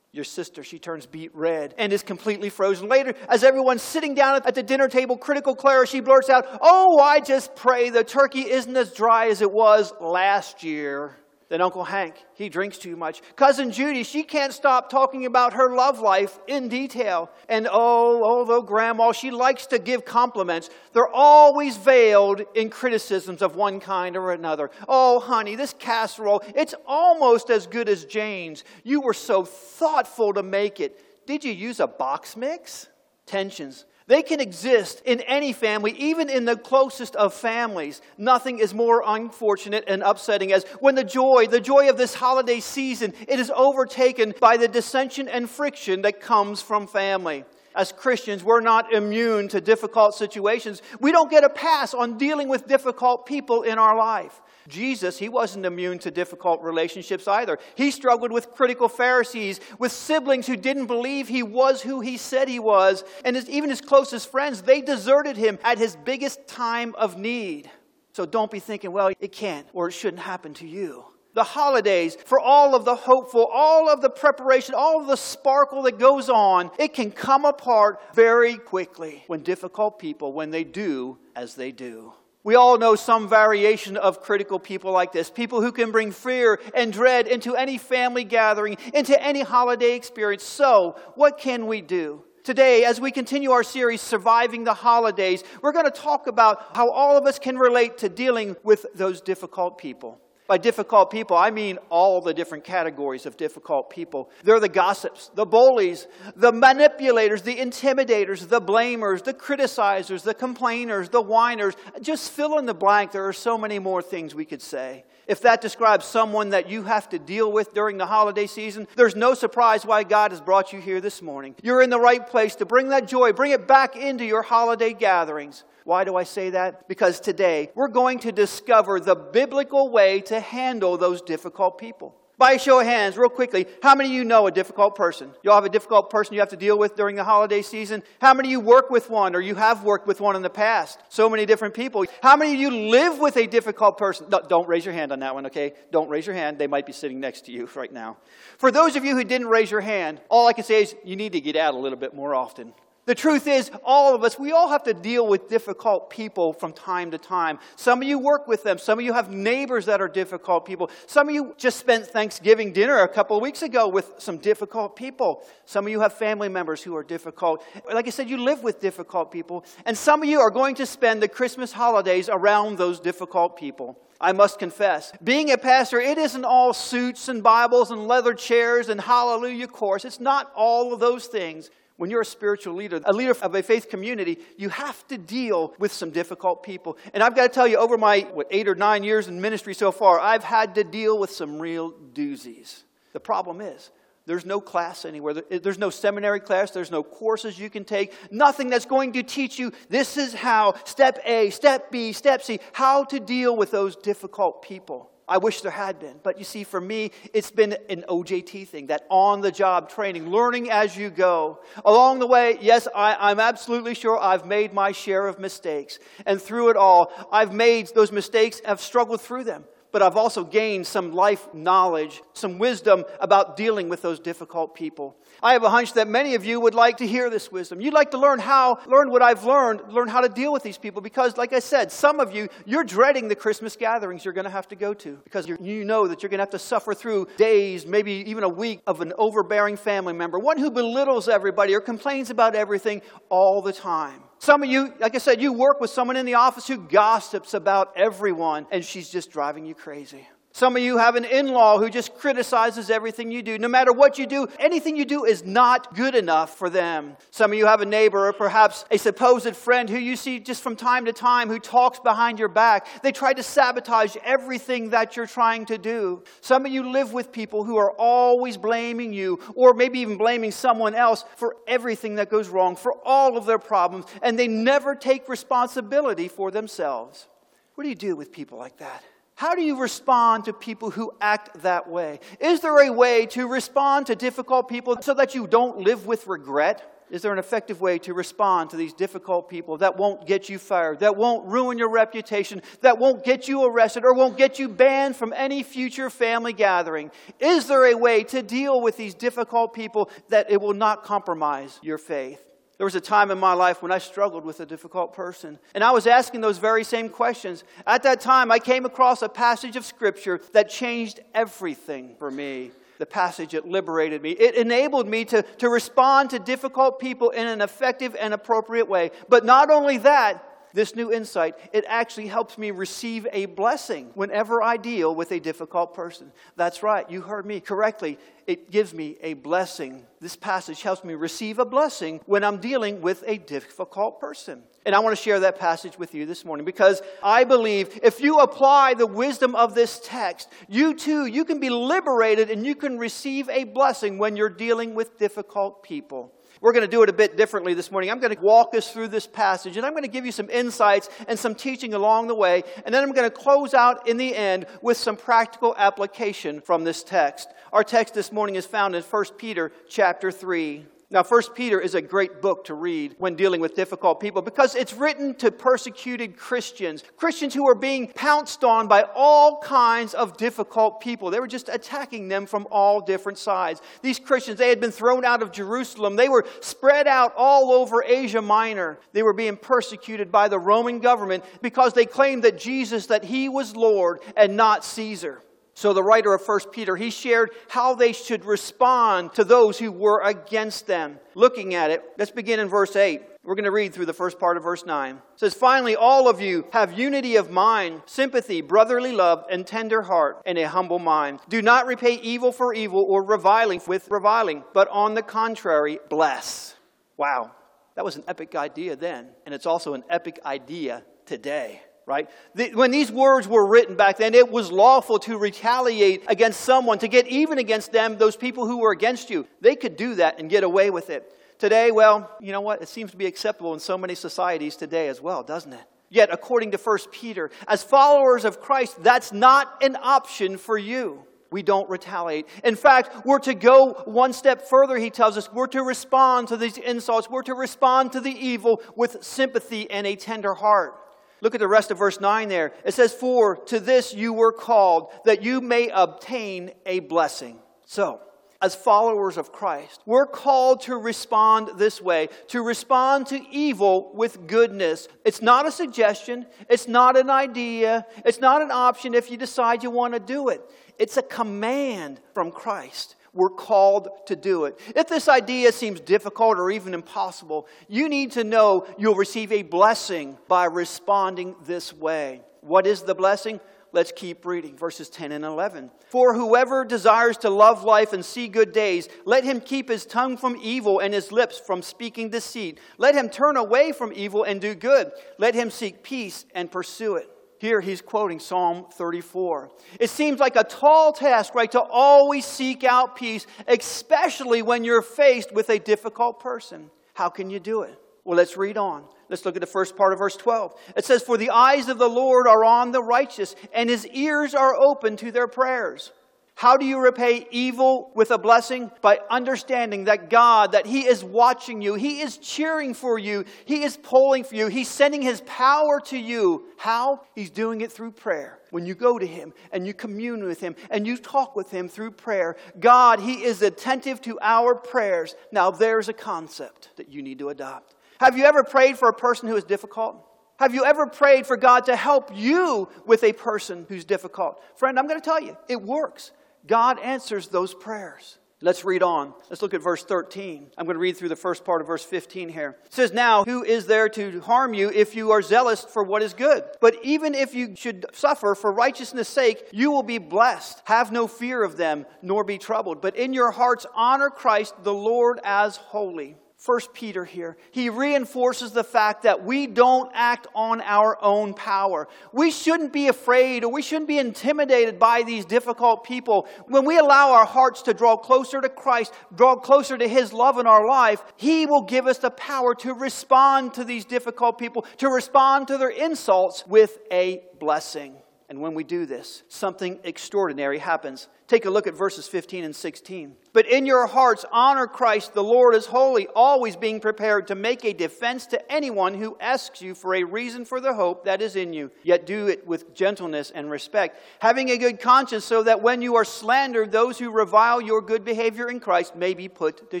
Your 0.12 0.24
sister, 0.24 0.64
she 0.64 0.80
turns 0.80 1.06
beet 1.06 1.30
red 1.34 1.72
and 1.78 1.92
is 1.92 2.02
completely 2.02 2.50
frozen. 2.50 2.88
Later, 2.88 3.14
as 3.28 3.44
everyone's 3.44 3.82
sitting 3.82 4.14
down 4.14 4.34
at 4.44 4.54
the 4.56 4.62
dinner 4.62 4.88
table, 4.88 5.16
critical 5.16 5.54
Clara, 5.54 5.86
she 5.86 6.00
blurts 6.00 6.28
out, 6.28 6.46
Oh, 6.60 6.98
I 6.98 7.20
just 7.20 7.54
pray 7.54 7.90
the 7.90 8.02
turkey 8.02 8.50
isn't 8.50 8.76
as 8.76 8.92
dry 8.92 9.28
as 9.28 9.40
it 9.40 9.52
was 9.52 9.92
last 10.00 10.64
year. 10.64 11.16
Then 11.50 11.60
Uncle 11.60 11.82
Hank, 11.82 12.14
he 12.34 12.48
drinks 12.48 12.78
too 12.78 12.96
much. 12.96 13.22
Cousin 13.34 13.72
Judy, 13.72 14.04
she 14.04 14.22
can't 14.22 14.52
stop 14.52 14.88
talking 14.88 15.26
about 15.26 15.54
her 15.54 15.74
love 15.74 15.98
life 15.98 16.38
in 16.46 16.68
detail. 16.68 17.28
And 17.48 17.66
oh, 17.68 18.22
although 18.22 18.62
Grandma, 18.62 19.10
she 19.10 19.32
likes 19.32 19.66
to 19.66 19.80
give 19.80 20.04
compliments, 20.04 20.70
they're 20.92 21.08
always 21.08 21.76
veiled 21.76 22.42
in 22.54 22.70
criticisms 22.70 23.42
of 23.42 23.56
one 23.56 23.80
kind 23.80 24.16
or 24.16 24.32
another. 24.32 24.70
Oh, 24.86 25.18
honey, 25.18 25.56
this 25.56 25.74
casserole, 25.76 26.40
it's 26.54 26.74
almost 26.86 27.50
as 27.50 27.66
good 27.66 27.88
as 27.88 28.04
Jane's. 28.04 28.62
You 28.84 29.00
were 29.00 29.12
so 29.12 29.44
thoughtful 29.44 30.32
to 30.34 30.44
make 30.44 30.78
it. 30.78 31.26
Did 31.26 31.44
you 31.44 31.52
use 31.52 31.80
a 31.80 31.88
box 31.88 32.36
mix? 32.36 32.88
Tensions 33.26 33.86
they 34.10 34.24
can 34.24 34.40
exist 34.40 35.02
in 35.04 35.20
any 35.20 35.52
family, 35.52 35.92
even 35.92 36.28
in 36.28 36.44
the 36.44 36.56
closest 36.56 37.14
of 37.14 37.32
families. 37.32 38.02
Nothing 38.18 38.58
is 38.58 38.74
more 38.74 39.04
unfortunate 39.06 39.84
and 39.86 40.02
upsetting 40.02 40.52
as 40.52 40.64
when 40.80 40.96
the 40.96 41.04
joy, 41.04 41.46
the 41.46 41.60
joy 41.60 41.88
of 41.88 41.96
this 41.96 42.12
holiday 42.12 42.58
season, 42.58 43.14
it 43.28 43.38
is 43.38 43.52
overtaken 43.54 44.34
by 44.40 44.56
the 44.56 44.66
dissension 44.66 45.28
and 45.28 45.48
friction 45.48 46.02
that 46.02 46.20
comes 46.20 46.60
from 46.60 46.88
family. 46.88 47.44
As 47.72 47.92
Christians, 47.92 48.42
we're 48.42 48.60
not 48.60 48.92
immune 48.92 49.46
to 49.50 49.60
difficult 49.60 50.16
situations. 50.16 50.82
We 50.98 51.12
don't 51.12 51.30
get 51.30 51.44
a 51.44 51.48
pass 51.48 51.94
on 51.94 52.18
dealing 52.18 52.48
with 52.48 52.66
difficult 52.66 53.26
people 53.26 53.62
in 53.62 53.78
our 53.78 53.96
life. 53.96 54.40
Jesus, 54.68 55.18
he 55.18 55.28
wasn't 55.28 55.66
immune 55.66 55.98
to 56.00 56.10
difficult 56.10 56.62
relationships 56.62 57.26
either. 57.26 57.58
He 57.74 57.90
struggled 57.90 58.32
with 58.32 58.50
critical 58.52 58.88
Pharisees, 58.88 59.60
with 59.78 59.92
siblings 59.92 60.46
who 60.46 60.56
didn't 60.56 60.86
believe 60.86 61.28
he 61.28 61.42
was 61.42 61.82
who 61.82 62.00
he 62.00 62.16
said 62.16 62.48
he 62.48 62.58
was, 62.58 63.04
and 63.24 63.36
his, 63.36 63.48
even 63.48 63.70
his 63.70 63.80
closest 63.80 64.30
friends, 64.30 64.62
they 64.62 64.80
deserted 64.80 65.36
him 65.36 65.58
at 65.64 65.78
his 65.78 65.96
biggest 65.96 66.46
time 66.46 66.94
of 66.96 67.18
need. 67.18 67.70
So 68.12 68.26
don't 68.26 68.50
be 68.50 68.60
thinking, 68.60 68.92
well, 68.92 69.12
it 69.18 69.32
can't 69.32 69.66
or 69.72 69.88
it 69.88 69.92
shouldn't 69.92 70.22
happen 70.22 70.54
to 70.54 70.66
you. 70.66 71.04
The 71.32 71.44
holidays, 71.44 72.16
for 72.26 72.40
all 72.40 72.74
of 72.74 72.84
the 72.84 72.96
hopeful, 72.96 73.46
all 73.52 73.88
of 73.88 74.02
the 74.02 74.10
preparation, 74.10 74.74
all 74.76 75.00
of 75.00 75.06
the 75.06 75.16
sparkle 75.16 75.82
that 75.82 75.96
goes 75.96 76.28
on, 76.28 76.72
it 76.76 76.92
can 76.92 77.12
come 77.12 77.44
apart 77.44 78.00
very 78.14 78.56
quickly 78.56 79.22
when 79.28 79.42
difficult 79.42 80.00
people, 80.00 80.32
when 80.32 80.50
they 80.50 80.64
do 80.64 81.18
as 81.36 81.54
they 81.54 81.70
do. 81.70 82.12
We 82.42 82.54
all 82.54 82.78
know 82.78 82.94
some 82.94 83.28
variation 83.28 83.98
of 83.98 84.22
critical 84.22 84.58
people 84.58 84.92
like 84.92 85.12
this 85.12 85.28
people 85.28 85.60
who 85.60 85.72
can 85.72 85.90
bring 85.90 86.10
fear 86.10 86.58
and 86.74 86.90
dread 86.90 87.26
into 87.28 87.54
any 87.54 87.76
family 87.76 88.24
gathering, 88.24 88.78
into 88.94 89.20
any 89.22 89.42
holiday 89.42 89.94
experience. 89.94 90.42
So, 90.42 90.96
what 91.16 91.36
can 91.36 91.66
we 91.66 91.82
do? 91.82 92.24
Today, 92.42 92.84
as 92.84 92.98
we 92.98 93.10
continue 93.10 93.50
our 93.50 93.62
series, 93.62 94.00
Surviving 94.00 94.64
the 94.64 94.72
Holidays, 94.72 95.44
we're 95.60 95.72
going 95.72 95.84
to 95.84 95.90
talk 95.90 96.26
about 96.26 96.74
how 96.74 96.90
all 96.90 97.18
of 97.18 97.26
us 97.26 97.38
can 97.38 97.58
relate 97.58 97.98
to 97.98 98.08
dealing 98.08 98.56
with 98.64 98.86
those 98.94 99.20
difficult 99.20 99.76
people. 99.76 100.18
By 100.50 100.58
difficult 100.58 101.12
people, 101.12 101.36
I 101.36 101.52
mean 101.52 101.78
all 101.90 102.20
the 102.20 102.34
different 102.34 102.64
categories 102.64 103.24
of 103.24 103.36
difficult 103.36 103.88
people. 103.88 104.30
They're 104.42 104.58
the 104.58 104.68
gossips, 104.68 105.30
the 105.36 105.46
bullies, 105.46 106.08
the 106.34 106.50
manipulators, 106.50 107.42
the 107.42 107.54
intimidators, 107.54 108.48
the 108.48 108.60
blamers, 108.60 109.22
the 109.22 109.32
criticizers, 109.32 110.24
the 110.24 110.34
complainers, 110.34 111.08
the 111.08 111.22
whiners. 111.22 111.76
Just 112.02 112.32
fill 112.32 112.58
in 112.58 112.66
the 112.66 112.74
blank. 112.74 113.12
There 113.12 113.28
are 113.28 113.32
so 113.32 113.56
many 113.56 113.78
more 113.78 114.02
things 114.02 114.34
we 114.34 114.44
could 114.44 114.60
say. 114.60 115.04
If 115.28 115.40
that 115.42 115.60
describes 115.60 116.04
someone 116.04 116.48
that 116.48 116.68
you 116.68 116.82
have 116.82 117.08
to 117.10 117.20
deal 117.20 117.52
with 117.52 117.72
during 117.72 117.96
the 117.96 118.06
holiday 118.06 118.48
season, 118.48 118.88
there's 118.96 119.14
no 119.14 119.34
surprise 119.34 119.86
why 119.86 120.02
God 120.02 120.32
has 120.32 120.40
brought 120.40 120.72
you 120.72 120.80
here 120.80 121.00
this 121.00 121.22
morning. 121.22 121.54
You're 121.62 121.82
in 121.82 121.90
the 121.90 122.00
right 122.00 122.26
place 122.26 122.56
to 122.56 122.66
bring 122.66 122.88
that 122.88 123.06
joy, 123.06 123.32
bring 123.32 123.52
it 123.52 123.68
back 123.68 123.94
into 123.94 124.24
your 124.24 124.42
holiday 124.42 124.94
gatherings. 124.94 125.62
Why 125.84 126.04
do 126.04 126.16
I 126.16 126.24
say 126.24 126.50
that? 126.50 126.88
Because 126.88 127.20
today 127.20 127.70
we're 127.74 127.88
going 127.88 128.18
to 128.20 128.32
discover 128.32 129.00
the 129.00 129.14
biblical 129.14 129.90
way 129.90 130.20
to 130.22 130.40
handle 130.40 130.96
those 130.96 131.22
difficult 131.22 131.78
people. 131.78 132.14
By 132.40 132.52
a 132.52 132.58
show 132.58 132.80
of 132.80 132.86
hands, 132.86 133.18
real 133.18 133.28
quickly, 133.28 133.66
how 133.82 133.94
many 133.94 134.08
of 134.08 134.14
you 134.14 134.24
know 134.24 134.46
a 134.46 134.50
difficult 134.50 134.94
person? 134.94 135.30
You 135.42 135.50
all 135.50 135.58
have 135.58 135.66
a 135.66 135.68
difficult 135.68 136.08
person 136.08 136.32
you 136.32 136.40
have 136.40 136.48
to 136.48 136.56
deal 136.56 136.78
with 136.78 136.96
during 136.96 137.14
the 137.14 137.22
holiday 137.22 137.60
season? 137.60 138.02
How 138.18 138.32
many 138.32 138.48
of 138.48 138.52
you 138.52 138.60
work 138.60 138.88
with 138.88 139.10
one 139.10 139.36
or 139.36 139.42
you 139.42 139.56
have 139.56 139.84
worked 139.84 140.06
with 140.06 140.22
one 140.22 140.36
in 140.36 140.40
the 140.40 140.48
past? 140.48 140.98
So 141.10 141.28
many 141.28 141.44
different 141.44 141.74
people. 141.74 142.06
How 142.22 142.38
many 142.38 142.54
of 142.54 142.58
you 142.58 142.70
live 142.70 143.18
with 143.18 143.36
a 143.36 143.46
difficult 143.46 143.98
person? 143.98 144.24
No, 144.30 144.40
don't 144.40 144.66
raise 144.66 144.86
your 144.86 144.94
hand 144.94 145.12
on 145.12 145.20
that 145.20 145.34
one, 145.34 145.44
okay? 145.48 145.74
Don't 145.92 146.08
raise 146.08 146.26
your 146.26 146.34
hand. 146.34 146.58
They 146.58 146.66
might 146.66 146.86
be 146.86 146.92
sitting 146.92 147.20
next 147.20 147.44
to 147.44 147.52
you 147.52 147.68
right 147.74 147.92
now. 147.92 148.16
For 148.56 148.70
those 148.70 148.96
of 148.96 149.04
you 149.04 149.14
who 149.14 149.22
didn't 149.22 149.48
raise 149.48 149.70
your 149.70 149.82
hand, 149.82 150.22
all 150.30 150.48
I 150.48 150.54
can 150.54 150.64
say 150.64 150.80
is 150.84 150.96
you 151.04 151.16
need 151.16 151.32
to 151.32 151.42
get 151.42 151.56
out 151.56 151.74
a 151.74 151.78
little 151.78 151.98
bit 151.98 152.14
more 152.14 152.34
often. 152.34 152.72
The 153.06 153.14
truth 153.14 153.46
is, 153.46 153.70
all 153.82 154.14
of 154.14 154.22
us, 154.22 154.38
we 154.38 154.52
all 154.52 154.68
have 154.68 154.84
to 154.84 154.94
deal 154.94 155.26
with 155.26 155.48
difficult 155.48 156.10
people 156.10 156.52
from 156.52 156.72
time 156.72 157.10
to 157.12 157.18
time. 157.18 157.58
Some 157.76 158.02
of 158.02 158.06
you 158.06 158.18
work 158.18 158.46
with 158.46 158.62
them. 158.62 158.78
Some 158.78 158.98
of 158.98 159.04
you 159.04 159.14
have 159.14 159.30
neighbors 159.30 159.86
that 159.86 160.02
are 160.02 160.08
difficult 160.08 160.66
people. 160.66 160.90
Some 161.06 161.28
of 161.28 161.34
you 161.34 161.54
just 161.56 161.78
spent 161.78 162.06
Thanksgiving 162.06 162.72
dinner 162.72 162.98
a 162.98 163.08
couple 163.08 163.36
of 163.36 163.42
weeks 163.42 163.62
ago 163.62 163.88
with 163.88 164.12
some 164.18 164.36
difficult 164.36 164.96
people. 164.96 165.42
Some 165.64 165.86
of 165.86 165.90
you 165.90 166.00
have 166.00 166.12
family 166.12 166.50
members 166.50 166.82
who 166.82 166.94
are 166.94 167.02
difficult. 167.02 167.64
Like 167.90 168.06
I 168.06 168.10
said, 168.10 168.28
you 168.28 168.36
live 168.36 168.62
with 168.62 168.80
difficult 168.80 169.32
people. 169.32 169.64
And 169.86 169.96
some 169.96 170.22
of 170.22 170.28
you 170.28 170.40
are 170.40 170.50
going 170.50 170.74
to 170.76 170.86
spend 170.86 171.22
the 171.22 171.28
Christmas 171.28 171.72
holidays 171.72 172.28
around 172.28 172.76
those 172.76 173.00
difficult 173.00 173.56
people. 173.56 173.98
I 174.20 174.32
must 174.32 174.58
confess. 174.58 175.12
Being 175.24 175.50
a 175.50 175.56
pastor, 175.56 175.98
it 175.98 176.18
isn't 176.18 176.44
all 176.44 176.74
suits 176.74 177.28
and 177.30 177.42
Bibles 177.42 177.90
and 177.90 178.06
leather 178.06 178.34
chairs 178.34 178.90
and 178.90 179.00
hallelujah 179.00 179.66
chorus. 179.66 180.04
It's 180.04 180.20
not 180.20 180.52
all 180.54 180.92
of 180.92 181.00
those 181.00 181.26
things 181.26 181.70
when 182.00 182.08
you're 182.08 182.22
a 182.22 182.24
spiritual 182.24 182.76
leader, 182.76 182.98
a 183.04 183.12
leader 183.12 183.32
of 183.42 183.54
a 183.54 183.62
faith 183.62 183.90
community, 183.90 184.38
you 184.56 184.70
have 184.70 185.06
to 185.08 185.18
deal 185.18 185.74
with 185.78 185.92
some 185.92 186.10
difficult 186.10 186.62
people. 186.62 186.96
And 187.12 187.22
I've 187.22 187.36
got 187.36 187.42
to 187.42 187.48
tell 187.50 187.68
you, 187.68 187.76
over 187.76 187.98
my 187.98 188.20
what, 188.32 188.46
eight 188.50 188.68
or 188.68 188.74
nine 188.74 189.04
years 189.04 189.28
in 189.28 189.38
ministry 189.38 189.74
so 189.74 189.92
far, 189.92 190.18
I've 190.18 190.42
had 190.42 190.76
to 190.76 190.82
deal 190.82 191.18
with 191.18 191.30
some 191.30 191.58
real 191.58 191.92
doozies. 191.92 192.84
The 193.12 193.20
problem 193.20 193.60
is, 193.60 193.90
there's 194.24 194.46
no 194.46 194.62
class 194.62 195.04
anywhere. 195.04 195.34
There's 195.34 195.76
no 195.76 195.90
seminary 195.90 196.40
class. 196.40 196.70
There's 196.70 196.90
no 196.90 197.02
courses 197.02 197.58
you 197.58 197.68
can 197.68 197.84
take. 197.84 198.14
Nothing 198.30 198.70
that's 198.70 198.86
going 198.86 199.12
to 199.12 199.22
teach 199.22 199.58
you 199.58 199.70
this 199.90 200.16
is 200.16 200.32
how, 200.32 200.76
step 200.84 201.18
A, 201.26 201.50
step 201.50 201.90
B, 201.90 202.14
step 202.14 202.40
C, 202.40 202.60
how 202.72 203.04
to 203.04 203.20
deal 203.20 203.54
with 203.54 203.72
those 203.72 203.94
difficult 203.94 204.62
people. 204.62 205.09
I 205.30 205.38
wish 205.38 205.60
there 205.60 205.70
had 205.70 206.00
been. 206.00 206.16
But 206.24 206.38
you 206.38 206.44
see, 206.44 206.64
for 206.64 206.80
me, 206.80 207.12
it's 207.32 207.52
been 207.52 207.76
an 207.88 208.04
OJT 208.08 208.66
thing, 208.66 208.88
that 208.88 209.06
on 209.08 209.40
the 209.40 209.52
job 209.52 209.88
training, 209.88 210.28
learning 210.28 210.70
as 210.70 210.96
you 210.96 211.08
go. 211.08 211.60
Along 211.84 212.18
the 212.18 212.26
way, 212.26 212.58
yes, 212.60 212.88
I, 212.94 213.30
am 213.30 213.38
absolutely 213.38 213.94
sure 213.94 214.18
I've 214.18 214.44
made 214.44 214.74
my 214.74 214.90
share 214.90 215.28
of 215.28 215.38
mistakes. 215.38 216.00
And 216.26 216.42
through 216.42 216.70
it 216.70 216.76
all, 216.76 217.12
I've 217.30 217.54
made 217.54 217.94
those 217.94 218.10
mistakes, 218.10 218.60
I've 218.66 218.80
struggled 218.80 219.20
through 219.20 219.44
them 219.44 219.64
but 219.92 220.02
I've 220.02 220.16
also 220.16 220.44
gained 220.44 220.86
some 220.86 221.12
life 221.12 221.52
knowledge, 221.54 222.22
some 222.32 222.58
wisdom 222.58 223.04
about 223.20 223.56
dealing 223.56 223.88
with 223.88 224.02
those 224.02 224.20
difficult 224.20 224.74
people. 224.74 225.16
I 225.42 225.52
have 225.54 225.62
a 225.62 225.70
hunch 225.70 225.94
that 225.94 226.08
many 226.08 226.34
of 226.34 226.44
you 226.44 226.60
would 226.60 226.74
like 226.74 226.98
to 226.98 227.06
hear 227.06 227.30
this 227.30 227.50
wisdom. 227.50 227.80
You'd 227.80 227.94
like 227.94 228.10
to 228.12 228.18
learn 228.18 228.38
how, 228.38 228.78
learn 228.86 229.10
what 229.10 229.22
I've 229.22 229.44
learned, 229.44 229.92
learn 229.92 230.08
how 230.08 230.20
to 230.20 230.28
deal 230.28 230.52
with 230.52 230.62
these 230.62 230.78
people 230.78 231.00
because, 231.00 231.36
like 231.36 231.52
I 231.52 231.60
said, 231.60 231.90
some 231.90 232.20
of 232.20 232.34
you, 232.34 232.48
you're 232.66 232.84
dreading 232.84 233.28
the 233.28 233.36
Christmas 233.36 233.76
gatherings 233.76 234.24
you're 234.24 234.34
going 234.34 234.44
to 234.44 234.50
have 234.50 234.68
to 234.68 234.76
go 234.76 234.94
to 234.94 235.16
because 235.24 235.48
you 235.48 235.84
know 235.84 236.06
that 236.06 236.22
you're 236.22 236.30
going 236.30 236.38
to 236.38 236.42
have 236.42 236.50
to 236.50 236.58
suffer 236.58 236.94
through 236.94 237.26
days, 237.36 237.86
maybe 237.86 238.12
even 238.26 238.44
a 238.44 238.48
week 238.48 238.80
of 238.86 239.00
an 239.00 239.12
overbearing 239.18 239.76
family 239.76 240.12
member, 240.12 240.38
one 240.38 240.58
who 240.58 240.70
belittles 240.70 241.28
everybody 241.28 241.74
or 241.74 241.80
complains 241.80 242.30
about 242.30 242.54
everything 242.54 243.02
all 243.28 243.62
the 243.62 243.72
time. 243.72 244.22
Some 244.40 244.62
of 244.62 244.70
you, 244.70 244.94
like 244.98 245.14
I 245.14 245.18
said, 245.18 245.42
you 245.42 245.52
work 245.52 245.82
with 245.82 245.90
someone 245.90 246.16
in 246.16 246.24
the 246.24 246.34
office 246.34 246.66
who 246.66 246.78
gossips 246.78 247.52
about 247.52 247.92
everyone 247.94 248.66
and 248.70 248.82
she's 248.82 249.10
just 249.10 249.30
driving 249.30 249.66
you 249.66 249.74
crazy. 249.74 250.26
Some 250.52 250.76
of 250.76 250.82
you 250.82 250.98
have 250.98 251.14
an 251.14 251.24
in 251.24 251.48
law 251.48 251.78
who 251.78 251.88
just 251.88 252.14
criticizes 252.16 252.90
everything 252.90 253.30
you 253.30 253.40
do. 253.40 253.56
No 253.56 253.68
matter 253.68 253.92
what 253.92 254.18
you 254.18 254.26
do, 254.26 254.48
anything 254.58 254.96
you 254.96 255.04
do 255.04 255.24
is 255.24 255.44
not 255.44 255.94
good 255.94 256.16
enough 256.16 256.58
for 256.58 256.68
them. 256.68 257.16
Some 257.30 257.52
of 257.52 257.58
you 257.58 257.66
have 257.66 257.80
a 257.80 257.86
neighbor 257.86 258.26
or 258.26 258.32
perhaps 258.32 258.84
a 258.90 258.98
supposed 258.98 259.54
friend 259.54 259.88
who 259.88 259.96
you 259.96 260.16
see 260.16 260.40
just 260.40 260.60
from 260.60 260.74
time 260.74 261.04
to 261.04 261.12
time 261.12 261.48
who 261.48 261.60
talks 261.60 262.00
behind 262.00 262.40
your 262.40 262.48
back. 262.48 262.88
They 263.02 263.12
try 263.12 263.32
to 263.32 263.44
sabotage 263.44 264.16
everything 264.24 264.90
that 264.90 265.16
you're 265.16 265.28
trying 265.28 265.66
to 265.66 265.78
do. 265.78 266.24
Some 266.40 266.66
of 266.66 266.72
you 266.72 266.90
live 266.90 267.12
with 267.12 267.30
people 267.30 267.62
who 267.62 267.76
are 267.76 267.92
always 267.92 268.56
blaming 268.56 269.12
you 269.12 269.38
or 269.54 269.72
maybe 269.72 270.00
even 270.00 270.18
blaming 270.18 270.50
someone 270.50 270.96
else 270.96 271.24
for 271.36 271.56
everything 271.68 272.16
that 272.16 272.28
goes 272.28 272.48
wrong, 272.48 272.74
for 272.74 272.96
all 273.04 273.36
of 273.36 273.46
their 273.46 273.58
problems, 273.60 274.04
and 274.20 274.36
they 274.36 274.48
never 274.48 274.96
take 274.96 275.28
responsibility 275.28 276.26
for 276.26 276.50
themselves. 276.50 277.28
What 277.76 277.84
do 277.84 277.88
you 277.88 277.94
do 277.94 278.16
with 278.16 278.32
people 278.32 278.58
like 278.58 278.78
that? 278.78 279.04
How 279.40 279.54
do 279.54 279.62
you 279.62 279.80
respond 279.80 280.44
to 280.44 280.52
people 280.52 280.90
who 280.90 281.14
act 281.18 281.62
that 281.62 281.88
way? 281.88 282.20
Is 282.40 282.60
there 282.60 282.86
a 282.86 282.92
way 282.92 283.24
to 283.28 283.48
respond 283.48 284.08
to 284.08 284.14
difficult 284.14 284.68
people 284.68 284.98
so 285.00 285.14
that 285.14 285.34
you 285.34 285.46
don't 285.46 285.78
live 285.78 286.04
with 286.04 286.26
regret? 286.26 287.06
Is 287.10 287.22
there 287.22 287.32
an 287.32 287.38
effective 287.38 287.80
way 287.80 287.98
to 288.00 288.12
respond 288.12 288.68
to 288.68 288.76
these 288.76 288.92
difficult 288.92 289.48
people 289.48 289.78
that 289.78 289.96
won't 289.96 290.26
get 290.26 290.50
you 290.50 290.58
fired, 290.58 291.00
that 291.00 291.16
won't 291.16 291.46
ruin 291.46 291.78
your 291.78 291.88
reputation, 291.88 292.60
that 292.82 292.98
won't 292.98 293.24
get 293.24 293.48
you 293.48 293.64
arrested, 293.64 294.04
or 294.04 294.12
won't 294.12 294.36
get 294.36 294.58
you 294.58 294.68
banned 294.68 295.16
from 295.16 295.32
any 295.34 295.62
future 295.62 296.10
family 296.10 296.52
gathering? 296.52 297.10
Is 297.38 297.66
there 297.66 297.86
a 297.86 297.96
way 297.96 298.24
to 298.24 298.42
deal 298.42 298.78
with 298.82 298.98
these 298.98 299.14
difficult 299.14 299.72
people 299.72 300.10
that 300.28 300.50
it 300.50 300.60
will 300.60 300.74
not 300.74 301.02
compromise 301.02 301.80
your 301.82 301.96
faith? 301.96 302.49
There 302.80 302.86
was 302.86 302.94
a 302.94 303.00
time 303.02 303.30
in 303.30 303.36
my 303.36 303.52
life 303.52 303.82
when 303.82 303.92
I 303.92 303.98
struggled 303.98 304.42
with 304.42 304.60
a 304.60 304.64
difficult 304.64 305.12
person, 305.12 305.58
and 305.74 305.84
I 305.84 305.90
was 305.90 306.06
asking 306.06 306.40
those 306.40 306.56
very 306.56 306.82
same 306.82 307.10
questions. 307.10 307.62
At 307.86 308.04
that 308.04 308.22
time, 308.22 308.50
I 308.50 308.58
came 308.58 308.86
across 308.86 309.20
a 309.20 309.28
passage 309.28 309.76
of 309.76 309.84
Scripture 309.84 310.40
that 310.52 310.70
changed 310.70 311.20
everything 311.34 312.16
for 312.18 312.30
me. 312.30 312.70
The 312.96 313.04
passage 313.04 313.50
that 313.50 313.68
liberated 313.68 314.22
me. 314.22 314.30
It 314.30 314.54
enabled 314.54 315.06
me 315.06 315.26
to, 315.26 315.42
to 315.42 315.68
respond 315.68 316.30
to 316.30 316.38
difficult 316.38 316.98
people 316.98 317.28
in 317.28 317.46
an 317.46 317.60
effective 317.60 318.16
and 318.18 318.32
appropriate 318.32 318.88
way. 318.88 319.10
But 319.28 319.44
not 319.44 319.70
only 319.70 319.98
that, 319.98 320.42
this 320.72 320.94
new 320.94 321.12
insight, 321.12 321.54
it 321.72 321.84
actually 321.88 322.28
helps 322.28 322.58
me 322.58 322.70
receive 322.70 323.26
a 323.32 323.46
blessing 323.46 324.10
whenever 324.14 324.62
I 324.62 324.76
deal 324.76 325.14
with 325.14 325.32
a 325.32 325.40
difficult 325.40 325.94
person. 325.94 326.32
That's 326.56 326.82
right, 326.82 327.10
you 327.10 327.22
heard 327.22 327.46
me 327.46 327.60
correctly. 327.60 328.18
It 328.46 328.70
gives 328.70 328.92
me 328.92 329.16
a 329.22 329.34
blessing. 329.34 330.06
This 330.20 330.36
passage 330.36 330.82
helps 330.82 331.04
me 331.04 331.14
receive 331.14 331.58
a 331.58 331.64
blessing 331.64 332.20
when 332.26 332.42
I'm 332.42 332.58
dealing 332.58 333.00
with 333.00 333.22
a 333.26 333.38
difficult 333.38 334.20
person. 334.20 334.62
And 334.86 334.94
I 334.94 335.00
want 335.00 335.16
to 335.16 335.22
share 335.22 335.40
that 335.40 335.58
passage 335.58 335.98
with 335.98 336.14
you 336.14 336.24
this 336.24 336.44
morning 336.44 336.64
because 336.64 337.02
I 337.22 337.44
believe 337.44 338.00
if 338.02 338.20
you 338.20 338.38
apply 338.38 338.94
the 338.94 339.06
wisdom 339.06 339.54
of 339.54 339.74
this 339.74 340.00
text, 340.02 340.48
you 340.68 340.94
too, 340.94 341.26
you 341.26 341.44
can 341.44 341.60
be 341.60 341.68
liberated 341.68 342.50
and 342.50 342.64
you 342.64 342.74
can 342.74 342.98
receive 342.98 343.48
a 343.50 343.64
blessing 343.64 344.18
when 344.18 344.36
you're 344.36 344.48
dealing 344.48 344.94
with 344.94 345.18
difficult 345.18 345.82
people. 345.82 346.32
We're 346.60 346.72
going 346.72 346.84
to 346.84 346.90
do 346.90 347.02
it 347.02 347.08
a 347.08 347.14
bit 347.14 347.38
differently 347.38 347.72
this 347.72 347.90
morning. 347.90 348.10
I'm 348.10 348.20
going 348.20 348.34
to 348.34 348.40
walk 348.40 348.74
us 348.74 348.92
through 348.92 349.08
this 349.08 349.26
passage 349.26 349.78
and 349.78 349.86
I'm 349.86 349.92
going 349.92 350.02
to 350.02 350.08
give 350.08 350.26
you 350.26 350.32
some 350.32 350.50
insights 350.50 351.08
and 351.26 351.38
some 351.38 351.54
teaching 351.54 351.94
along 351.94 352.28
the 352.28 352.34
way. 352.34 352.64
And 352.84 352.94
then 352.94 353.02
I'm 353.02 353.12
going 353.12 353.28
to 353.28 353.34
close 353.34 353.72
out 353.72 354.06
in 354.06 354.18
the 354.18 354.36
end 354.36 354.66
with 354.82 354.98
some 354.98 355.16
practical 355.16 355.74
application 355.78 356.60
from 356.60 356.84
this 356.84 357.02
text. 357.02 357.48
Our 357.72 357.82
text 357.82 358.12
this 358.12 358.30
morning 358.30 358.56
is 358.56 358.66
found 358.66 358.94
in 358.94 359.02
1 359.02 359.24
Peter 359.38 359.72
chapter 359.88 360.30
3. 360.30 360.84
Now, 361.12 361.24
First 361.24 361.56
Peter 361.56 361.80
is 361.80 361.96
a 361.96 362.00
great 362.00 362.40
book 362.40 362.66
to 362.66 362.74
read 362.74 363.16
when 363.18 363.34
dealing 363.34 363.60
with 363.60 363.74
difficult 363.74 364.20
people 364.20 364.42
because 364.42 364.76
it's 364.76 364.92
written 364.92 365.34
to 365.36 365.50
persecuted 365.50 366.36
Christians, 366.36 367.02
Christians 367.16 367.52
who 367.52 367.68
are 367.68 367.74
being 367.74 368.12
pounced 368.14 368.62
on 368.62 368.86
by 368.86 369.02
all 369.16 369.58
kinds 369.58 370.14
of 370.14 370.36
difficult 370.36 371.00
people. 371.00 371.28
They 371.28 371.40
were 371.40 371.48
just 371.48 371.68
attacking 371.68 372.28
them 372.28 372.46
from 372.46 372.68
all 372.70 373.00
different 373.00 373.38
sides. 373.38 373.82
These 374.02 374.20
Christians, 374.20 374.58
they 374.58 374.68
had 374.68 374.80
been 374.80 374.92
thrown 374.92 375.24
out 375.24 375.42
of 375.42 375.50
Jerusalem. 375.50 376.14
They 376.14 376.28
were 376.28 376.46
spread 376.60 377.08
out 377.08 377.34
all 377.36 377.72
over 377.72 378.04
Asia 378.04 378.40
Minor. 378.40 379.00
They 379.12 379.24
were 379.24 379.32
being 379.32 379.56
persecuted 379.56 380.30
by 380.30 380.46
the 380.46 380.60
Roman 380.60 381.00
government 381.00 381.42
because 381.60 381.92
they 381.92 382.06
claimed 382.06 382.44
that 382.44 382.56
Jesus, 382.56 383.06
that 383.06 383.24
he 383.24 383.48
was 383.48 383.74
Lord 383.74 384.20
and 384.36 384.56
not 384.56 384.84
Caesar. 384.84 385.42
So 385.80 385.94
the 385.94 386.02
writer 386.02 386.34
of 386.34 386.46
1 386.46 386.60
Peter, 386.72 386.94
he 386.94 387.08
shared 387.08 387.52
how 387.70 387.94
they 387.94 388.12
should 388.12 388.44
respond 388.44 389.32
to 389.32 389.44
those 389.44 389.78
who 389.78 389.90
were 389.90 390.20
against 390.20 390.86
them. 390.86 391.18
Looking 391.34 391.72
at 391.72 391.90
it, 391.90 392.04
let's 392.18 392.30
begin 392.30 392.60
in 392.60 392.68
verse 392.68 392.94
8. 392.94 393.22
We're 393.42 393.54
going 393.54 393.64
to 393.64 393.70
read 393.70 393.94
through 393.94 394.04
the 394.04 394.12
first 394.12 394.38
part 394.38 394.58
of 394.58 394.62
verse 394.62 394.84
9. 394.84 395.14
It 395.14 395.22
says, 395.36 395.54
Finally, 395.54 395.96
all 395.96 396.28
of 396.28 396.38
you 396.38 396.66
have 396.74 396.98
unity 396.98 397.36
of 397.36 397.50
mind, 397.50 398.02
sympathy, 398.04 398.60
brotherly 398.60 399.12
love, 399.12 399.46
and 399.50 399.66
tender 399.66 400.02
heart, 400.02 400.42
and 400.44 400.58
a 400.58 400.68
humble 400.68 400.98
mind. 400.98 401.40
Do 401.48 401.62
not 401.62 401.86
repay 401.86 402.16
evil 402.16 402.52
for 402.52 402.74
evil 402.74 403.02
or 403.08 403.24
reviling 403.24 403.80
with 403.86 404.06
reviling, 404.10 404.64
but 404.74 404.86
on 404.88 405.14
the 405.14 405.22
contrary, 405.22 405.98
bless. 406.10 406.74
Wow, 407.16 407.52
that 407.94 408.04
was 408.04 408.16
an 408.16 408.24
epic 408.28 408.54
idea 408.54 408.96
then, 408.96 409.28
and 409.46 409.54
it's 409.54 409.64
also 409.64 409.94
an 409.94 410.04
epic 410.10 410.40
idea 410.44 411.04
today 411.24 411.80
right? 412.10 412.28
The, 412.56 412.74
when 412.74 412.90
these 412.90 413.12
words 413.12 413.46
were 413.46 413.64
written 413.64 413.94
back 413.94 414.18
then, 414.18 414.34
it 414.34 414.50
was 414.50 414.72
lawful 414.72 415.20
to 415.20 415.38
retaliate 415.38 416.24
against 416.26 416.60
someone, 416.62 416.98
to 416.98 417.08
get 417.08 417.28
even 417.28 417.58
against 417.58 417.92
them, 417.92 418.18
those 418.18 418.36
people 418.36 418.66
who 418.66 418.78
were 418.78 418.90
against 418.90 419.30
you. 419.30 419.46
They 419.60 419.76
could 419.76 419.96
do 419.96 420.16
that 420.16 420.40
and 420.40 420.50
get 420.50 420.64
away 420.64 420.90
with 420.90 421.08
it. 421.08 421.32
Today, 421.60 421.92
well, 421.92 422.28
you 422.40 422.50
know 422.50 422.62
what? 422.62 422.82
It 422.82 422.88
seems 422.88 423.12
to 423.12 423.16
be 423.16 423.26
acceptable 423.26 423.74
in 423.74 423.80
so 423.80 423.96
many 423.96 424.16
societies 424.16 424.74
today 424.74 425.06
as 425.06 425.20
well, 425.20 425.44
doesn't 425.44 425.72
it? 425.72 425.84
Yet, 426.08 426.30
according 426.32 426.72
to 426.72 426.78
1 426.78 426.98
Peter, 427.12 427.52
as 427.68 427.84
followers 427.84 428.44
of 428.44 428.60
Christ, 428.60 429.00
that's 429.04 429.32
not 429.32 429.80
an 429.80 429.96
option 430.02 430.58
for 430.58 430.76
you. 430.76 431.24
We 431.52 431.62
don't 431.62 431.88
retaliate. 431.88 432.46
In 432.64 432.74
fact, 432.74 433.24
we're 433.24 433.38
to 433.40 433.54
go 433.54 434.02
one 434.04 434.32
step 434.32 434.68
further, 434.68 434.96
he 434.96 435.10
tells 435.10 435.36
us. 435.36 435.52
We're 435.52 435.68
to 435.68 435.82
respond 435.82 436.48
to 436.48 436.56
these 436.56 436.76
insults. 436.76 437.30
We're 437.30 437.42
to 437.42 437.54
respond 437.54 438.12
to 438.12 438.20
the 438.20 438.32
evil 438.32 438.82
with 438.96 439.22
sympathy 439.22 439.88
and 439.90 440.06
a 440.06 440.16
tender 440.16 440.54
heart. 440.54 440.99
Look 441.40 441.54
at 441.54 441.60
the 441.60 441.68
rest 441.68 441.90
of 441.90 441.98
verse 441.98 442.20
9 442.20 442.48
there. 442.48 442.72
It 442.84 442.94
says, 442.94 443.12
For 443.12 443.56
to 443.66 443.80
this 443.80 444.14
you 444.14 444.32
were 444.32 444.52
called, 444.52 445.10
that 445.24 445.42
you 445.42 445.60
may 445.60 445.88
obtain 445.88 446.72
a 446.84 447.00
blessing. 447.00 447.58
So, 447.86 448.20
as 448.62 448.74
followers 448.74 449.38
of 449.38 449.52
Christ, 449.52 450.02
we're 450.04 450.26
called 450.26 450.82
to 450.82 450.96
respond 450.96 451.78
this 451.78 452.00
way, 452.00 452.28
to 452.48 452.62
respond 452.62 453.28
to 453.28 453.40
evil 453.50 454.12
with 454.14 454.46
goodness. 454.46 455.08
It's 455.24 455.40
not 455.40 455.66
a 455.66 455.72
suggestion, 455.72 456.46
it's 456.68 456.86
not 456.86 457.16
an 457.16 457.30
idea, 457.30 458.04
it's 458.24 458.40
not 458.40 458.60
an 458.60 458.70
option 458.70 459.14
if 459.14 459.30
you 459.30 459.38
decide 459.38 459.82
you 459.82 459.90
want 459.90 460.12
to 460.12 460.20
do 460.20 460.50
it. 460.50 460.60
It's 460.98 461.16
a 461.16 461.22
command 461.22 462.20
from 462.34 462.52
Christ. 462.52 463.16
We're 463.32 463.50
called 463.50 464.08
to 464.26 464.36
do 464.36 464.64
it. 464.64 464.78
If 464.96 465.08
this 465.08 465.28
idea 465.28 465.72
seems 465.72 466.00
difficult 466.00 466.58
or 466.58 466.70
even 466.70 466.94
impossible, 466.94 467.68
you 467.88 468.08
need 468.08 468.32
to 468.32 468.44
know 468.44 468.86
you'll 468.98 469.14
receive 469.14 469.52
a 469.52 469.62
blessing 469.62 470.36
by 470.48 470.64
responding 470.64 471.54
this 471.64 471.92
way. 471.92 472.42
What 472.60 472.86
is 472.86 473.02
the 473.02 473.14
blessing? 473.14 473.60
Let's 473.92 474.12
keep 474.12 474.44
reading 474.44 474.76
verses 474.76 475.08
10 475.08 475.32
and 475.32 475.44
11. 475.44 475.90
For 476.10 476.34
whoever 476.34 476.84
desires 476.84 477.36
to 477.38 477.50
love 477.50 477.82
life 477.82 478.12
and 478.12 478.24
see 478.24 478.46
good 478.46 478.72
days, 478.72 479.08
let 479.24 479.42
him 479.42 479.60
keep 479.60 479.88
his 479.88 480.06
tongue 480.06 480.36
from 480.36 480.56
evil 480.62 481.00
and 481.00 481.12
his 481.12 481.32
lips 481.32 481.58
from 481.58 481.82
speaking 481.82 482.30
deceit. 482.30 482.78
Let 482.98 483.16
him 483.16 483.28
turn 483.28 483.56
away 483.56 483.90
from 483.92 484.12
evil 484.14 484.44
and 484.44 484.60
do 484.60 484.74
good. 484.74 485.10
Let 485.38 485.54
him 485.54 485.70
seek 485.70 486.04
peace 486.04 486.46
and 486.54 486.70
pursue 486.70 487.16
it. 487.16 487.28
Here 487.60 487.82
he's 487.82 488.00
quoting 488.00 488.40
Psalm 488.40 488.86
34. 488.90 489.70
It 490.00 490.08
seems 490.08 490.40
like 490.40 490.56
a 490.56 490.64
tall 490.64 491.12
task, 491.12 491.54
right, 491.54 491.70
to 491.72 491.80
always 491.82 492.46
seek 492.46 492.84
out 492.84 493.16
peace, 493.16 493.46
especially 493.68 494.62
when 494.62 494.82
you're 494.82 495.02
faced 495.02 495.52
with 495.52 495.68
a 495.68 495.78
difficult 495.78 496.40
person. 496.40 496.90
How 497.12 497.28
can 497.28 497.50
you 497.50 497.60
do 497.60 497.82
it? 497.82 498.00
Well, 498.24 498.38
let's 498.38 498.56
read 498.56 498.78
on. 498.78 499.04
Let's 499.28 499.44
look 499.44 499.56
at 499.56 499.60
the 499.60 499.66
first 499.66 499.94
part 499.94 500.14
of 500.14 500.18
verse 500.18 500.36
12. 500.36 500.74
It 500.96 501.04
says, 501.04 501.22
For 501.22 501.36
the 501.36 501.50
eyes 501.50 501.88
of 501.88 501.98
the 501.98 502.08
Lord 502.08 502.48
are 502.48 502.64
on 502.64 502.92
the 502.92 503.02
righteous, 503.02 503.54
and 503.74 503.90
his 503.90 504.06
ears 504.06 504.54
are 504.54 504.74
open 504.74 505.18
to 505.18 505.30
their 505.30 505.46
prayers. 505.46 506.12
How 506.60 506.76
do 506.76 506.84
you 506.84 506.98
repay 506.98 507.46
evil 507.50 508.12
with 508.14 508.30
a 508.30 508.36
blessing? 508.36 508.90
By 509.00 509.20
understanding 509.30 510.04
that 510.04 510.28
God, 510.28 510.72
that 510.72 510.84
He 510.84 511.06
is 511.06 511.24
watching 511.24 511.80
you, 511.80 511.94
He 511.94 512.20
is 512.20 512.36
cheering 512.36 512.92
for 512.92 513.18
you, 513.18 513.46
He 513.64 513.82
is 513.82 513.96
pulling 513.96 514.44
for 514.44 514.56
you, 514.56 514.66
He's 514.66 514.90
sending 514.90 515.22
His 515.22 515.40
power 515.46 516.02
to 516.08 516.18
you. 516.18 516.66
How? 516.76 517.22
He's 517.34 517.48
doing 517.48 517.80
it 517.80 517.90
through 517.90 518.12
prayer. 518.12 518.58
When 518.72 518.84
you 518.84 518.94
go 518.94 519.18
to 519.18 519.26
Him 519.26 519.54
and 519.72 519.86
you 519.86 519.94
commune 519.94 520.44
with 520.44 520.60
Him 520.60 520.76
and 520.90 521.06
you 521.06 521.16
talk 521.16 521.56
with 521.56 521.70
Him 521.70 521.88
through 521.88 522.10
prayer, 522.10 522.56
God, 522.78 523.20
He 523.20 523.42
is 523.42 523.62
attentive 523.62 524.20
to 524.20 524.38
our 524.42 524.74
prayers. 524.74 525.36
Now, 525.52 525.70
there's 525.70 526.10
a 526.10 526.12
concept 526.12 526.90
that 526.98 527.10
you 527.10 527.22
need 527.22 527.38
to 527.38 527.48
adopt. 527.48 527.94
Have 528.18 528.36
you 528.36 528.44
ever 528.44 528.64
prayed 528.64 528.98
for 528.98 529.08
a 529.08 529.14
person 529.14 529.48
who 529.48 529.56
is 529.56 529.64
difficult? 529.64 530.26
Have 530.58 530.74
you 530.74 530.84
ever 530.84 531.06
prayed 531.06 531.46
for 531.46 531.56
God 531.56 531.86
to 531.86 531.96
help 531.96 532.30
you 532.34 532.90
with 533.06 533.24
a 533.24 533.32
person 533.32 533.86
who's 533.88 534.04
difficult? 534.04 534.62
Friend, 534.76 534.98
I'm 534.98 535.08
going 535.08 535.18
to 535.18 535.24
tell 535.24 535.40
you, 535.40 535.56
it 535.66 535.80
works. 535.80 536.32
God 536.66 536.98
answers 537.00 537.48
those 537.48 537.74
prayers. 537.74 538.38
Let's 538.62 538.84
read 538.84 539.02
on. 539.02 539.32
Let's 539.48 539.62
look 539.62 539.72
at 539.72 539.80
verse 539.80 540.04
13. 540.04 540.72
I'm 540.76 540.84
going 540.84 540.94
to 540.94 541.00
read 541.00 541.16
through 541.16 541.30
the 541.30 541.36
first 541.36 541.64
part 541.64 541.80
of 541.80 541.86
verse 541.86 542.04
15 542.04 542.50
here. 542.50 542.76
It 542.84 542.92
says, 542.92 543.10
Now, 543.10 543.42
who 543.44 543.64
is 543.64 543.86
there 543.86 544.10
to 544.10 544.40
harm 544.42 544.74
you 544.74 544.90
if 544.90 545.16
you 545.16 545.30
are 545.30 545.40
zealous 545.40 545.82
for 545.82 546.02
what 546.02 546.22
is 546.22 546.34
good? 546.34 546.64
But 546.78 546.96
even 547.02 547.34
if 547.34 547.54
you 547.54 547.74
should 547.74 548.04
suffer 548.12 548.54
for 548.54 548.70
righteousness' 548.70 549.28
sake, 549.28 549.66
you 549.72 549.90
will 549.90 550.02
be 550.02 550.18
blessed. 550.18 550.82
Have 550.84 551.10
no 551.10 551.26
fear 551.26 551.62
of 551.62 551.78
them, 551.78 552.04
nor 552.20 552.44
be 552.44 552.58
troubled. 552.58 553.00
But 553.00 553.16
in 553.16 553.32
your 553.32 553.50
hearts, 553.50 553.86
honor 553.94 554.28
Christ 554.28 554.74
the 554.82 554.94
Lord 554.94 555.40
as 555.42 555.76
holy. 555.76 556.36
First 556.60 556.92
Peter 556.92 557.24
here, 557.24 557.56
he 557.70 557.88
reinforces 557.88 558.72
the 558.72 558.84
fact 558.84 559.22
that 559.22 559.42
we 559.42 559.66
don't 559.66 560.10
act 560.12 560.46
on 560.54 560.82
our 560.82 561.16
own 561.24 561.54
power. 561.54 562.06
We 562.34 562.50
shouldn't 562.50 562.92
be 562.92 563.08
afraid 563.08 563.64
or 563.64 563.72
we 563.72 563.80
shouldn't 563.80 564.08
be 564.08 564.18
intimidated 564.18 564.98
by 564.98 565.22
these 565.22 565.46
difficult 565.46 566.04
people. 566.04 566.46
When 566.66 566.84
we 566.84 566.98
allow 566.98 567.32
our 567.32 567.46
hearts 567.46 567.80
to 567.82 567.94
draw 567.94 568.18
closer 568.18 568.60
to 568.60 568.68
Christ, 568.68 569.14
draw 569.34 569.56
closer 569.56 569.96
to 569.96 570.06
his 570.06 570.34
love 570.34 570.58
in 570.58 570.66
our 570.66 570.86
life, 570.86 571.22
he 571.36 571.64
will 571.64 571.84
give 571.84 572.06
us 572.06 572.18
the 572.18 572.30
power 572.30 572.74
to 572.74 572.92
respond 572.92 573.72
to 573.74 573.82
these 573.82 574.04
difficult 574.04 574.58
people, 574.58 574.84
to 574.98 575.08
respond 575.08 575.68
to 575.68 575.78
their 575.78 575.88
insults 575.88 576.66
with 576.66 576.98
a 577.10 577.42
blessing. 577.58 578.16
And 578.50 578.60
when 578.60 578.74
we 578.74 578.82
do 578.82 579.06
this, 579.06 579.44
something 579.46 580.00
extraordinary 580.02 580.78
happens. 580.78 581.28
Take 581.46 581.66
a 581.66 581.70
look 581.70 581.86
at 581.86 581.94
verses 581.94 582.26
15 582.26 582.64
and 582.64 582.74
16. 582.74 583.36
But 583.52 583.66
in 583.66 583.86
your 583.86 584.08
hearts, 584.08 584.44
honor 584.50 584.88
Christ, 584.88 585.34
the 585.34 585.44
Lord 585.44 585.76
is 585.76 585.86
holy, 585.86 586.26
always 586.34 586.74
being 586.74 586.98
prepared 586.98 587.46
to 587.46 587.54
make 587.54 587.84
a 587.84 587.92
defense 587.92 588.46
to 588.48 588.72
anyone 588.72 589.14
who 589.14 589.36
asks 589.40 589.80
you 589.80 589.94
for 589.94 590.16
a 590.16 590.24
reason 590.24 590.64
for 590.64 590.80
the 590.80 590.94
hope 590.94 591.26
that 591.26 591.40
is 591.40 591.54
in 591.54 591.72
you. 591.72 591.92
Yet 592.02 592.26
do 592.26 592.48
it 592.48 592.66
with 592.66 592.92
gentleness 592.92 593.52
and 593.52 593.70
respect, 593.70 594.20
having 594.40 594.70
a 594.70 594.78
good 594.78 594.98
conscience, 594.98 595.44
so 595.44 595.62
that 595.62 595.80
when 595.80 596.02
you 596.02 596.16
are 596.16 596.24
slandered, 596.24 596.90
those 596.90 597.20
who 597.20 597.30
revile 597.30 597.80
your 597.80 598.02
good 598.02 598.24
behavior 598.24 598.68
in 598.68 598.80
Christ 598.80 599.14
may 599.14 599.32
be 599.32 599.48
put 599.48 599.92
to 599.92 600.00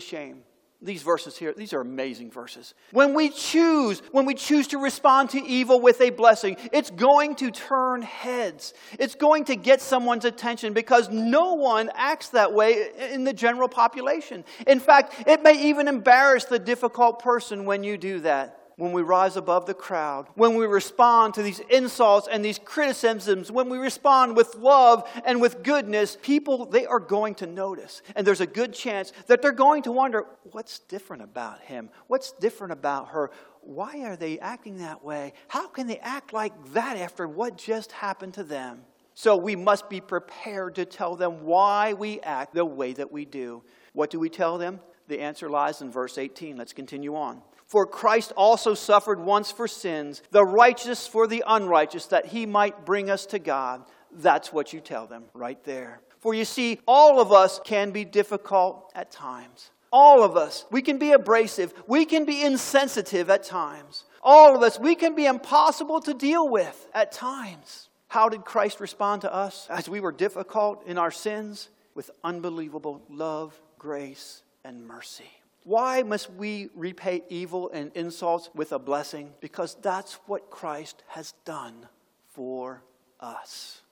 shame 0.00 0.42
these 0.82 1.02
verses 1.02 1.36
here 1.36 1.52
these 1.56 1.72
are 1.72 1.80
amazing 1.80 2.30
verses. 2.30 2.74
When 2.92 3.14
we 3.14 3.28
choose 3.28 4.02
when 4.12 4.26
we 4.26 4.34
choose 4.34 4.68
to 4.68 4.78
respond 4.78 5.30
to 5.30 5.44
evil 5.44 5.80
with 5.80 6.00
a 6.00 6.10
blessing 6.10 6.56
it's 6.72 6.90
going 6.90 7.34
to 7.36 7.50
turn 7.50 8.02
heads. 8.02 8.74
It's 8.98 9.14
going 9.14 9.44
to 9.46 9.56
get 9.56 9.80
someone's 9.80 10.24
attention 10.24 10.72
because 10.72 11.08
no 11.10 11.54
one 11.54 11.90
acts 11.94 12.30
that 12.30 12.52
way 12.52 12.90
in 13.12 13.24
the 13.24 13.32
general 13.32 13.68
population. 13.68 14.44
In 14.66 14.80
fact 14.80 15.24
it 15.26 15.42
may 15.42 15.68
even 15.68 15.88
embarrass 15.88 16.44
the 16.44 16.58
difficult 16.58 17.20
person 17.20 17.64
when 17.64 17.84
you 17.84 17.96
do 17.98 18.20
that 18.20 18.59
when 18.80 18.92
we 18.92 19.02
rise 19.02 19.36
above 19.36 19.66
the 19.66 19.74
crowd, 19.74 20.26
when 20.34 20.54
we 20.54 20.64
respond 20.64 21.34
to 21.34 21.42
these 21.42 21.60
insults 21.68 22.26
and 22.26 22.42
these 22.42 22.58
criticisms, 22.58 23.52
when 23.52 23.68
we 23.68 23.76
respond 23.76 24.36
with 24.36 24.54
love 24.54 25.06
and 25.26 25.40
with 25.40 25.62
goodness, 25.62 26.16
people, 26.22 26.64
they 26.64 26.86
are 26.86 26.98
going 26.98 27.34
to 27.36 27.46
notice. 27.46 28.00
And 28.16 28.26
there's 28.26 28.40
a 28.40 28.46
good 28.46 28.72
chance 28.72 29.12
that 29.26 29.42
they're 29.42 29.52
going 29.52 29.82
to 29.82 29.92
wonder 29.92 30.24
what's 30.52 30.78
different 30.78 31.22
about 31.22 31.60
him? 31.60 31.90
What's 32.06 32.32
different 32.32 32.72
about 32.72 33.08
her? 33.08 33.30
Why 33.60 34.00
are 34.04 34.16
they 34.16 34.38
acting 34.38 34.78
that 34.78 35.04
way? 35.04 35.34
How 35.48 35.68
can 35.68 35.86
they 35.86 35.98
act 35.98 36.32
like 36.32 36.72
that 36.72 36.96
after 36.96 37.28
what 37.28 37.58
just 37.58 37.92
happened 37.92 38.34
to 38.34 38.44
them? 38.44 38.80
So 39.14 39.36
we 39.36 39.56
must 39.56 39.90
be 39.90 40.00
prepared 40.00 40.76
to 40.76 40.86
tell 40.86 41.16
them 41.16 41.44
why 41.44 41.92
we 41.92 42.20
act 42.20 42.54
the 42.54 42.64
way 42.64 42.94
that 42.94 43.12
we 43.12 43.26
do. 43.26 43.62
What 43.92 44.08
do 44.08 44.18
we 44.18 44.30
tell 44.30 44.56
them? 44.56 44.80
The 45.08 45.20
answer 45.20 45.50
lies 45.50 45.82
in 45.82 45.90
verse 45.90 46.16
18. 46.16 46.56
Let's 46.56 46.72
continue 46.72 47.14
on. 47.14 47.42
For 47.70 47.86
Christ 47.86 48.32
also 48.36 48.74
suffered 48.74 49.20
once 49.20 49.52
for 49.52 49.68
sins, 49.68 50.22
the 50.32 50.44
righteous 50.44 51.06
for 51.06 51.28
the 51.28 51.44
unrighteous, 51.46 52.06
that 52.06 52.26
he 52.26 52.44
might 52.44 52.84
bring 52.84 53.08
us 53.08 53.26
to 53.26 53.38
God. 53.38 53.84
That's 54.10 54.52
what 54.52 54.72
you 54.72 54.80
tell 54.80 55.06
them 55.06 55.26
right 55.34 55.62
there. 55.62 56.00
For 56.18 56.34
you 56.34 56.44
see, 56.44 56.80
all 56.88 57.20
of 57.20 57.30
us 57.30 57.60
can 57.64 57.92
be 57.92 58.04
difficult 58.04 58.90
at 58.96 59.12
times. 59.12 59.70
All 59.92 60.24
of 60.24 60.36
us. 60.36 60.64
We 60.72 60.82
can 60.82 60.98
be 60.98 61.12
abrasive. 61.12 61.72
We 61.86 62.06
can 62.06 62.24
be 62.24 62.42
insensitive 62.42 63.30
at 63.30 63.44
times. 63.44 64.02
All 64.20 64.56
of 64.56 64.64
us. 64.64 64.80
We 64.80 64.96
can 64.96 65.14
be 65.14 65.26
impossible 65.26 66.00
to 66.00 66.12
deal 66.12 66.48
with 66.48 66.88
at 66.92 67.12
times. 67.12 67.88
How 68.08 68.28
did 68.28 68.44
Christ 68.44 68.80
respond 68.80 69.22
to 69.22 69.32
us 69.32 69.68
as 69.70 69.88
we 69.88 70.00
were 70.00 70.10
difficult 70.10 70.84
in 70.88 70.98
our 70.98 71.12
sins? 71.12 71.68
With 71.94 72.10
unbelievable 72.24 73.00
love, 73.08 73.54
grace, 73.78 74.42
and 74.64 74.84
mercy. 74.88 75.30
Why 75.64 76.02
must 76.02 76.30
we 76.32 76.70
repay 76.74 77.22
evil 77.28 77.70
and 77.72 77.92
insults 77.94 78.48
with 78.54 78.72
a 78.72 78.78
blessing? 78.78 79.32
Because 79.40 79.76
that's 79.82 80.14
what 80.26 80.50
Christ 80.50 81.02
has 81.08 81.34
done 81.44 81.86
for 82.28 82.82
us. 83.20 83.82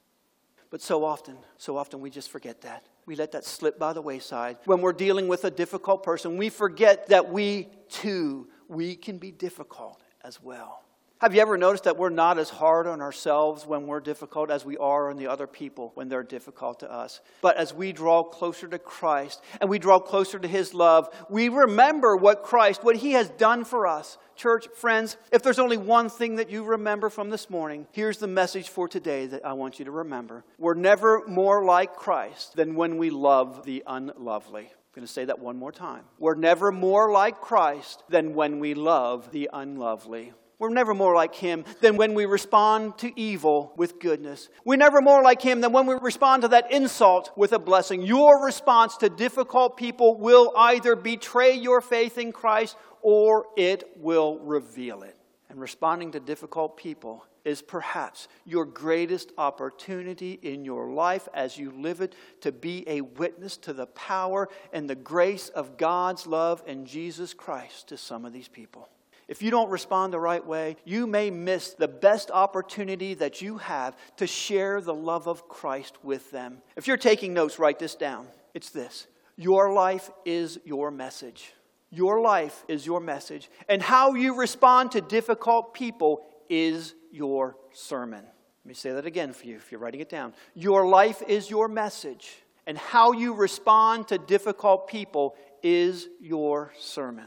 But 0.70 0.82
so 0.82 1.04
often, 1.04 1.36
so 1.56 1.76
often 1.76 2.00
we 2.00 2.10
just 2.10 2.30
forget 2.30 2.62
that. 2.62 2.86
We 3.06 3.16
let 3.16 3.32
that 3.32 3.44
slip 3.44 3.78
by 3.78 3.92
the 3.92 4.02
wayside. 4.02 4.58
When 4.66 4.80
we're 4.80 4.92
dealing 4.92 5.28
with 5.28 5.44
a 5.44 5.50
difficult 5.50 6.02
person, 6.02 6.36
we 6.36 6.50
forget 6.50 7.08
that 7.08 7.30
we 7.30 7.68
too, 7.88 8.48
we 8.68 8.96
can 8.96 9.18
be 9.18 9.30
difficult 9.30 10.02
as 10.22 10.42
well. 10.42 10.84
Have 11.20 11.34
you 11.34 11.40
ever 11.40 11.58
noticed 11.58 11.82
that 11.84 11.96
we're 11.96 12.10
not 12.10 12.38
as 12.38 12.48
hard 12.48 12.86
on 12.86 13.00
ourselves 13.00 13.66
when 13.66 13.88
we're 13.88 13.98
difficult 13.98 14.52
as 14.52 14.64
we 14.64 14.76
are 14.76 15.10
on 15.10 15.16
the 15.16 15.26
other 15.26 15.48
people 15.48 15.90
when 15.94 16.08
they're 16.08 16.22
difficult 16.22 16.78
to 16.78 16.92
us? 16.92 17.20
But 17.40 17.56
as 17.56 17.74
we 17.74 17.90
draw 17.90 18.22
closer 18.22 18.68
to 18.68 18.78
Christ 18.78 19.42
and 19.60 19.68
we 19.68 19.80
draw 19.80 19.98
closer 19.98 20.38
to 20.38 20.46
His 20.46 20.74
love, 20.74 21.12
we 21.28 21.48
remember 21.48 22.16
what 22.16 22.44
Christ, 22.44 22.84
what 22.84 22.94
He 22.94 23.12
has 23.12 23.30
done 23.30 23.64
for 23.64 23.88
us. 23.88 24.16
Church, 24.36 24.68
friends, 24.76 25.16
if 25.32 25.42
there's 25.42 25.58
only 25.58 25.76
one 25.76 26.08
thing 26.08 26.36
that 26.36 26.50
you 26.50 26.62
remember 26.62 27.10
from 27.10 27.30
this 27.30 27.50
morning, 27.50 27.88
here's 27.90 28.18
the 28.18 28.28
message 28.28 28.68
for 28.68 28.86
today 28.86 29.26
that 29.26 29.44
I 29.44 29.54
want 29.54 29.80
you 29.80 29.86
to 29.86 29.90
remember. 29.90 30.44
We're 30.56 30.74
never 30.74 31.26
more 31.26 31.64
like 31.64 31.96
Christ 31.96 32.54
than 32.54 32.76
when 32.76 32.96
we 32.96 33.10
love 33.10 33.64
the 33.64 33.82
unlovely. 33.88 34.66
I'm 34.66 34.94
going 34.94 35.06
to 35.06 35.12
say 35.12 35.24
that 35.24 35.40
one 35.40 35.56
more 35.56 35.72
time. 35.72 36.04
We're 36.20 36.36
never 36.36 36.70
more 36.70 37.10
like 37.10 37.40
Christ 37.40 38.04
than 38.08 38.36
when 38.36 38.60
we 38.60 38.74
love 38.74 39.32
the 39.32 39.50
unlovely. 39.52 40.32
We're 40.58 40.70
never 40.70 40.92
more 40.92 41.14
like 41.14 41.36
him 41.36 41.64
than 41.80 41.96
when 41.96 42.14
we 42.14 42.26
respond 42.26 42.98
to 42.98 43.18
evil 43.18 43.72
with 43.76 44.00
goodness. 44.00 44.48
We're 44.64 44.76
never 44.76 45.00
more 45.00 45.22
like 45.22 45.40
him 45.40 45.60
than 45.60 45.72
when 45.72 45.86
we 45.86 45.94
respond 45.94 46.42
to 46.42 46.48
that 46.48 46.72
insult 46.72 47.30
with 47.36 47.52
a 47.52 47.60
blessing. 47.60 48.02
Your 48.02 48.44
response 48.44 48.96
to 48.98 49.08
difficult 49.08 49.76
people 49.76 50.18
will 50.18 50.52
either 50.56 50.96
betray 50.96 51.54
your 51.54 51.80
faith 51.80 52.18
in 52.18 52.32
Christ 52.32 52.76
or 53.02 53.46
it 53.56 53.84
will 53.96 54.40
reveal 54.40 55.02
it. 55.02 55.16
And 55.48 55.60
responding 55.60 56.10
to 56.12 56.20
difficult 56.20 56.76
people 56.76 57.24
is 57.44 57.62
perhaps 57.62 58.26
your 58.44 58.64
greatest 58.64 59.30
opportunity 59.38 60.32
in 60.42 60.64
your 60.64 60.90
life 60.90 61.28
as 61.32 61.56
you 61.56 61.70
live 61.70 62.00
it 62.00 62.14
to 62.40 62.50
be 62.50 62.84
a 62.88 63.00
witness 63.00 63.56
to 63.58 63.72
the 63.72 63.86
power 63.86 64.48
and 64.72 64.90
the 64.90 64.96
grace 64.96 65.48
of 65.50 65.78
God's 65.78 66.26
love 66.26 66.62
in 66.66 66.84
Jesus 66.84 67.32
Christ 67.32 67.88
to 67.88 67.96
some 67.96 68.24
of 68.24 68.32
these 68.32 68.48
people. 68.48 68.88
If 69.28 69.42
you 69.42 69.50
don't 69.50 69.70
respond 69.70 70.12
the 70.12 70.18
right 70.18 70.44
way, 70.44 70.76
you 70.84 71.06
may 71.06 71.30
miss 71.30 71.74
the 71.74 71.86
best 71.86 72.30
opportunity 72.30 73.12
that 73.14 73.42
you 73.42 73.58
have 73.58 73.94
to 74.16 74.26
share 74.26 74.80
the 74.80 74.94
love 74.94 75.28
of 75.28 75.48
Christ 75.48 75.98
with 76.02 76.30
them. 76.30 76.62
If 76.76 76.86
you're 76.86 76.96
taking 76.96 77.34
notes, 77.34 77.58
write 77.58 77.78
this 77.78 77.94
down. 77.94 78.26
It's 78.54 78.70
this 78.70 79.06
Your 79.36 79.72
life 79.72 80.10
is 80.24 80.58
your 80.64 80.90
message. 80.90 81.52
Your 81.90 82.20
life 82.20 82.64
is 82.68 82.84
your 82.84 83.00
message. 83.00 83.50
And 83.68 83.80
how 83.80 84.14
you 84.14 84.34
respond 84.34 84.92
to 84.92 85.00
difficult 85.00 85.74
people 85.74 86.26
is 86.48 86.94
your 87.12 87.56
sermon. 87.72 88.24
Let 88.24 88.66
me 88.66 88.74
say 88.74 88.92
that 88.92 89.06
again 89.06 89.32
for 89.32 89.46
you 89.46 89.56
if 89.56 89.70
you're 89.70 89.80
writing 89.80 90.00
it 90.00 90.10
down. 90.10 90.34
Your 90.54 90.86
life 90.86 91.22
is 91.26 91.48
your 91.48 91.68
message. 91.68 92.30
And 92.66 92.76
how 92.76 93.12
you 93.12 93.32
respond 93.32 94.08
to 94.08 94.18
difficult 94.18 94.88
people 94.88 95.36
is 95.62 96.08
your 96.20 96.72
sermon. 96.78 97.26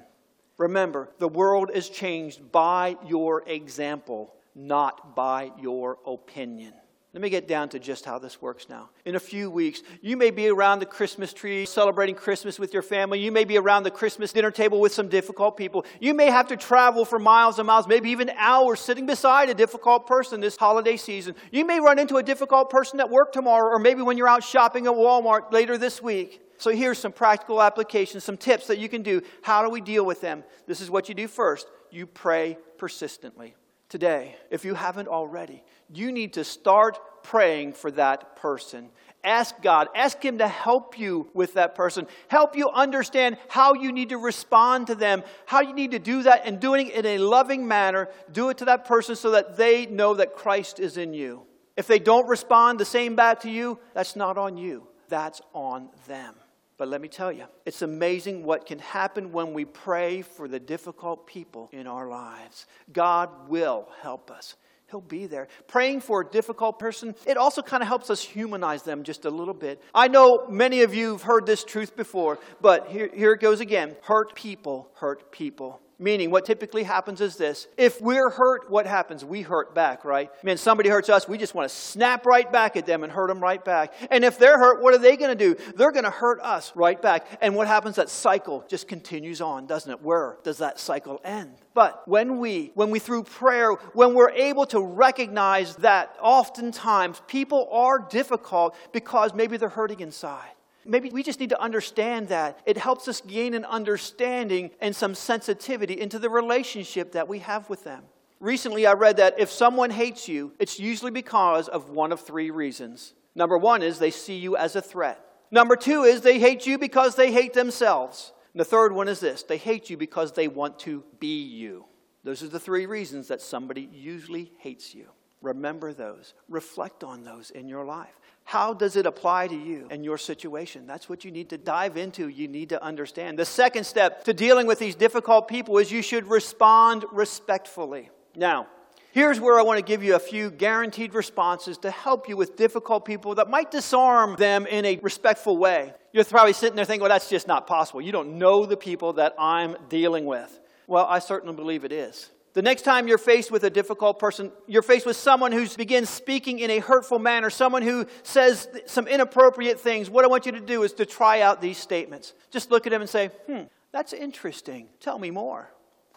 Remember, 0.62 1.10
the 1.18 1.28
world 1.28 1.72
is 1.74 1.90
changed 1.90 2.52
by 2.52 2.96
your 3.08 3.42
example, 3.48 4.36
not 4.54 5.16
by 5.16 5.52
your 5.60 5.98
opinion. 6.06 6.74
Let 7.14 7.22
me 7.24 7.32
get 7.32 7.48
down 7.48 7.70
to 7.70 7.80
just 7.80 8.06
how 8.06 8.20
this 8.20 8.40
works 8.44 8.70
now. 8.70 8.92
In 9.04 9.16
a 9.16 9.20
few 9.20 9.50
weeks, 9.50 9.82
you 10.04 10.16
may 10.16 10.30
be 10.30 10.50
around 10.50 10.78
the 10.78 10.86
Christmas 10.86 11.34
tree 11.34 11.66
celebrating 11.66 12.14
Christmas 12.14 12.60
with 12.60 12.74
your 12.74 12.84
family. 12.84 13.20
You 13.20 13.32
may 13.32 13.44
be 13.44 13.58
around 13.58 13.84
the 13.84 13.92
Christmas 13.92 14.34
dinner 14.34 14.52
table 14.52 14.80
with 14.80 14.94
some 14.94 15.10
difficult 15.10 15.58
people. 15.58 15.84
You 16.00 16.14
may 16.14 16.28
have 16.28 16.48
to 16.50 16.56
travel 16.56 17.06
for 17.06 17.18
miles 17.18 17.58
and 17.58 17.66
miles, 17.66 17.88
maybe 17.88 18.12
even 18.12 18.30
hours, 18.38 18.80
sitting 18.80 19.08
beside 19.08 19.50
a 19.50 19.56
difficult 19.56 20.06
person 20.06 20.42
this 20.42 20.58
holiday 20.58 20.96
season. 20.96 21.34
You 21.52 21.66
may 21.66 21.80
run 21.80 21.98
into 21.98 22.18
a 22.18 22.24
difficult 22.24 22.70
person 22.70 23.00
at 23.00 23.10
work 23.10 23.34
tomorrow, 23.34 23.76
or 23.76 23.80
maybe 23.80 24.04
when 24.04 24.16
you're 24.16 24.30
out 24.30 24.44
shopping 24.44 24.86
at 24.86 24.94
Walmart 24.94 25.52
later 25.52 25.80
this 25.80 26.04
week. 26.04 26.40
So 26.62 26.70
here's 26.70 27.00
some 27.00 27.12
practical 27.12 27.60
applications, 27.60 28.24
some 28.24 28.38
tips 28.38 28.68
that 28.68 28.78
you 28.78 28.88
can 28.88 29.02
do. 29.02 29.24
How 29.42 29.64
do 29.64 29.70
we 29.72 29.82
deal 29.82 30.06
with 30.06 30.22
them? 30.22 30.44
This 30.68 30.80
is 30.80 30.92
what 30.92 31.10
you 31.10 31.16
do 31.16 31.28
first 31.28 31.68
you 31.90 32.06
pray 32.06 32.56
persistently 32.78 33.56
today, 33.90 34.36
if 34.52 34.64
you 34.64 34.76
haven't 34.76 35.08
already, 35.08 35.64
you 35.92 36.12
need 36.12 36.34
to 36.34 36.44
start 36.44 37.24
praying 37.24 37.74
for 37.74 37.90
that 37.92 38.36
person. 38.36 38.90
Ask 39.24 39.60
God, 39.64 39.88
ask 39.96 40.24
Him 40.24 40.38
to 40.38 40.48
help 40.48 41.00
you 41.00 41.30
with 41.34 41.56
that 41.56 41.74
person, 41.74 42.06
help 42.28 42.56
you 42.56 42.70
understand 42.70 43.38
how 43.50 43.74
you 43.74 43.92
need 43.92 44.10
to 44.10 44.18
respond 44.20 44.86
to 44.88 44.96
them, 44.96 45.24
how 45.48 45.62
you 45.62 45.74
need 45.74 45.92
to 45.92 46.00
do 46.00 46.22
that, 46.24 46.44
and 46.46 46.60
doing 46.60 46.88
it 46.88 47.06
in 47.06 47.06
a 47.06 47.18
loving 47.18 47.68
manner. 47.68 48.08
Do 48.32 48.50
it 48.50 48.60
to 48.60 48.66
that 48.66 48.86
person 48.86 49.16
so 49.16 49.32
that 49.32 49.58
they 49.58 49.88
know 49.88 50.14
that 50.14 50.36
Christ 50.36 50.80
is 50.80 50.96
in 50.96 51.14
you. 51.16 51.42
If 51.76 51.88
they 51.88 52.00
don't 52.00 52.28
respond 52.28 52.80
the 52.80 52.86
same 52.86 53.16
back 53.16 53.40
to 53.42 53.50
you, 53.50 53.80
that's 53.96 54.16
not 54.16 54.38
on 54.38 54.58
you, 54.58 54.88
that's 55.10 55.42
on 55.54 55.90
them. 56.08 56.36
But 56.82 56.88
let 56.88 57.00
me 57.00 57.10
tell 57.10 57.32
you, 57.32 57.46
it's 57.64 57.84
amazing 57.84 58.44
what 58.44 58.66
can 58.66 58.80
happen 58.80 59.32
when 59.32 59.54
we 59.54 59.66
pray 59.66 60.24
for 60.24 60.48
the 60.48 60.60
difficult 60.60 61.28
people 61.28 61.70
in 61.72 61.86
our 61.86 62.10
lives. 62.10 62.66
God 62.92 63.30
will 63.50 63.88
help 64.02 64.32
us. 64.32 64.56
He'll 64.90 65.00
be 65.00 65.28
there. 65.28 65.48
Praying 65.68 66.02
for 66.02 66.22
a 66.22 66.26
difficult 66.26 66.80
person, 66.80 67.14
it 67.28 67.38
also 67.38 67.62
kind 67.62 67.84
of 67.84 67.88
helps 67.88 68.10
us 68.10 68.24
humanize 68.24 68.82
them 68.82 69.04
just 69.04 69.26
a 69.26 69.30
little 69.30 69.54
bit. 69.54 69.80
I 69.94 70.08
know 70.08 70.48
many 70.50 70.82
of 70.82 70.96
you 70.96 71.12
have 71.12 71.22
heard 71.22 71.46
this 71.46 71.64
truth 71.64 71.96
before, 71.96 72.40
but 72.62 72.88
here, 72.88 73.12
here 73.14 73.34
it 73.34 73.42
goes 73.42 73.60
again. 73.60 73.96
Hurt 74.02 74.34
people 74.34 74.90
hurt 74.96 75.32
people. 75.32 75.80
Meaning, 76.02 76.32
what 76.32 76.46
typically 76.46 76.82
happens 76.82 77.22
is 77.22 77.36
this 77.36 77.68
if 77.78 78.02
we're 78.02 78.32
hurt, 78.32 78.72
what 78.72 78.88
happens? 78.88 79.24
We 79.24 79.44
hurt 79.44 79.76
back, 79.76 80.04
right? 80.04 80.32
I 80.32 80.46
mean, 80.46 80.58
somebody 80.58 80.90
hurts 80.90 81.10
us, 81.10 81.28
we 81.28 81.38
just 81.38 81.54
want 81.54 81.70
to 81.70 81.76
snap 81.76 82.26
right 82.26 82.52
back 82.52 82.76
at 82.76 82.88
them 82.88 83.04
and 83.04 83.14
hurt 83.14 83.28
them 83.28 83.40
right 83.40 83.64
back. 83.64 83.94
And 84.10 84.26
if 84.26 84.40
they're 84.40 84.58
hurt, 84.58 84.82
what 84.82 84.96
are 84.96 84.98
they 84.98 85.16
going 85.16 85.38
to 85.38 85.56
do? 85.56 85.62
They're 85.76 85.92
going 85.92 86.06
to 86.06 86.10
hurt 86.10 86.42
us 86.42 86.72
right 86.76 87.00
back. 87.00 87.28
And 87.40 87.56
what 87.56 87.68
happens? 87.68 87.98
That 87.98 88.10
cycle 88.10 88.66
just 88.68 88.88
continues 88.88 89.42
on, 89.42 89.68
doesn't 89.68 89.92
it? 89.92 90.02
Where 90.02 90.40
does 90.44 90.58
that 90.58 90.80
cycle 90.80 91.22
end? 91.24 91.54
But 91.76 92.08
when 92.08 92.40
we, 92.40 92.72
when 92.74 92.90
we 92.90 92.98
through 92.98 93.24
prayer, 93.24 93.74
when 93.94 94.16
we're 94.16 94.32
able 94.32 94.66
to 94.68 94.82
recognize 94.82 95.76
that 95.78 96.16
oftentimes 96.20 97.22
people 97.28 97.70
are 97.72 98.00
difficult 98.00 98.76
because 98.92 99.36
maybe 99.36 99.58
they're 99.58 99.70
hurting 99.70 100.00
inside. 100.00 100.50
Maybe 100.86 101.10
we 101.10 101.24
just 101.24 101.40
need 101.40 101.50
to 101.50 101.62
understand 101.62 102.30
that. 102.30 102.60
It 102.66 102.78
helps 102.78 103.08
us 103.08 103.22
gain 103.22 103.54
an 103.54 103.66
understanding 103.66 104.72
and 104.80 104.96
some 104.96 105.16
sensitivity 105.16 106.00
into 106.00 106.20
the 106.20 106.30
relationship 106.30 107.12
that 107.14 107.28
we 107.28 107.40
have 107.40 107.70
with 107.70 107.84
them. 107.84 108.04
Recently, 108.40 108.88
I 108.88 108.94
read 108.94 109.18
that 109.18 109.40
if 109.40 109.52
someone 109.52 109.92
hates 109.92 110.28
you, 110.28 110.54
it's 110.58 110.80
usually 110.80 111.12
because 111.12 111.68
of 111.68 111.92
one 111.92 112.12
of 112.12 112.22
three 112.22 112.50
reasons. 112.50 113.14
Number 113.36 113.58
one 113.58 113.84
is 113.84 114.00
they 114.00 114.12
see 114.12 114.38
you 114.38 114.58
as 114.58 114.76
a 114.76 114.82
threat. 114.82 115.24
Number 115.52 115.76
two 115.76 116.04
is 116.04 116.22
they 116.22 116.40
hate 116.40 116.66
you 116.66 116.78
because 116.78 117.16
they 117.16 117.32
hate 117.32 117.54
themselves. 117.54 118.34
And 118.54 118.60
the 118.60 118.66
third 118.66 118.94
one 118.94 119.08
is 119.08 119.20
this 119.20 119.44
they 119.44 119.58
hate 119.58 119.90
you 119.90 119.98
because 119.98 120.32
they 120.32 120.48
want 120.48 120.80
to 120.80 121.04
be 121.20 121.44
you. 121.44 121.86
Those 122.24 122.44
are 122.44 122.48
the 122.48 122.60
three 122.60 122.86
reasons 122.86 123.28
that 123.28 123.42
somebody 123.42 123.90
usually 123.92 124.52
hates 124.60 124.94
you. 124.94 125.08
Remember 125.42 125.92
those. 125.92 126.34
Reflect 126.50 127.04
on 127.04 127.24
those 127.24 127.50
in 127.50 127.68
your 127.68 127.84
life. 127.84 128.20
How 128.52 128.74
does 128.74 128.98
it 128.98 129.06
apply 129.06 129.48
to 129.48 129.56
you 129.56 129.88
and 129.90 130.04
your 130.04 130.18
situation? 130.18 130.86
That's 130.86 131.08
what 131.08 131.24
you 131.24 131.32
need 131.32 131.52
to 131.52 131.58
dive 131.58 131.96
into. 131.96 132.28
You 132.28 132.50
need 132.50 132.68
to 132.68 132.84
understand. 132.84 133.40
The 133.40 133.46
second 133.46 133.86
step 133.86 134.26
to 134.26 134.34
dealing 134.34 134.68
with 134.68 134.78
these 134.78 134.94
difficult 134.94 135.48
people 135.48 135.78
is 135.78 135.90
you 135.90 136.02
should 136.02 136.28
respond 136.28 137.06
respectfully. 137.14 138.10
Now, 138.36 138.68
here's 139.14 139.40
where 139.40 139.58
I 139.58 139.62
want 139.62 139.80
to 139.80 139.86
give 139.86 140.04
you 140.04 140.16
a 140.16 140.20
few 140.20 140.52
guaranteed 140.52 141.14
responses 141.14 141.78
to 141.78 141.92
help 141.92 142.28
you 142.28 142.36
with 142.36 142.58
difficult 142.58 143.06
people 143.06 143.36
that 143.36 143.50
might 143.50 143.72
disarm 143.72 144.36
them 144.36 144.68
in 144.68 144.84
a 144.84 144.98
respectful 144.98 145.56
way. 145.56 145.94
You're 146.12 146.26
probably 146.26 146.52
sitting 146.52 146.76
there 146.76 146.84
thinking, 146.84 147.04
well, 147.04 147.10
that's 147.10 147.30
just 147.30 147.48
not 147.48 147.68
possible. 147.68 148.02
You 148.02 148.12
don't 148.12 148.38
know 148.38 148.66
the 148.66 148.76
people 148.76 149.14
that 149.14 149.34
I'm 149.40 149.78
dealing 149.88 150.26
with. 150.26 150.60
Well, 150.88 151.06
I 151.06 151.20
certainly 151.20 151.56
believe 151.56 151.86
it 151.86 151.94
is. 151.94 152.30
The 152.54 152.62
next 152.62 152.82
time 152.82 153.08
you're 153.08 153.18
faced 153.18 153.50
with 153.50 153.64
a 153.64 153.70
difficult 153.70 154.20
person, 154.20 154.52
you're 154.68 154.82
faced 154.82 155.06
with 155.06 155.16
someone 155.16 155.54
who 155.54 155.68
begins 155.70 156.10
speaking 156.10 156.60
in 156.60 156.70
a 156.70 156.80
hurtful 156.80 157.18
manner, 157.18 157.50
someone 157.50 157.82
who 157.82 158.06
says 158.24 158.68
some 158.88 159.08
inappropriate 159.08 159.80
things, 159.80 160.10
what 160.10 160.26
I 160.26 160.28
want 160.28 160.46
you 160.46 160.52
to 160.52 160.60
do 160.60 160.84
is 160.84 160.92
to 160.94 161.06
try 161.06 161.42
out 161.42 161.62
these 161.62 161.78
statements. 161.78 162.34
Just 162.50 162.70
look 162.70 162.86
at 162.86 162.90
them 162.92 163.02
and 163.02 163.10
say, 163.10 163.28
hmm, 163.48 163.62
that's 163.94 164.12
interesting. 164.12 164.90
Tell 165.00 165.18
me 165.18 165.32
more. 165.32 165.72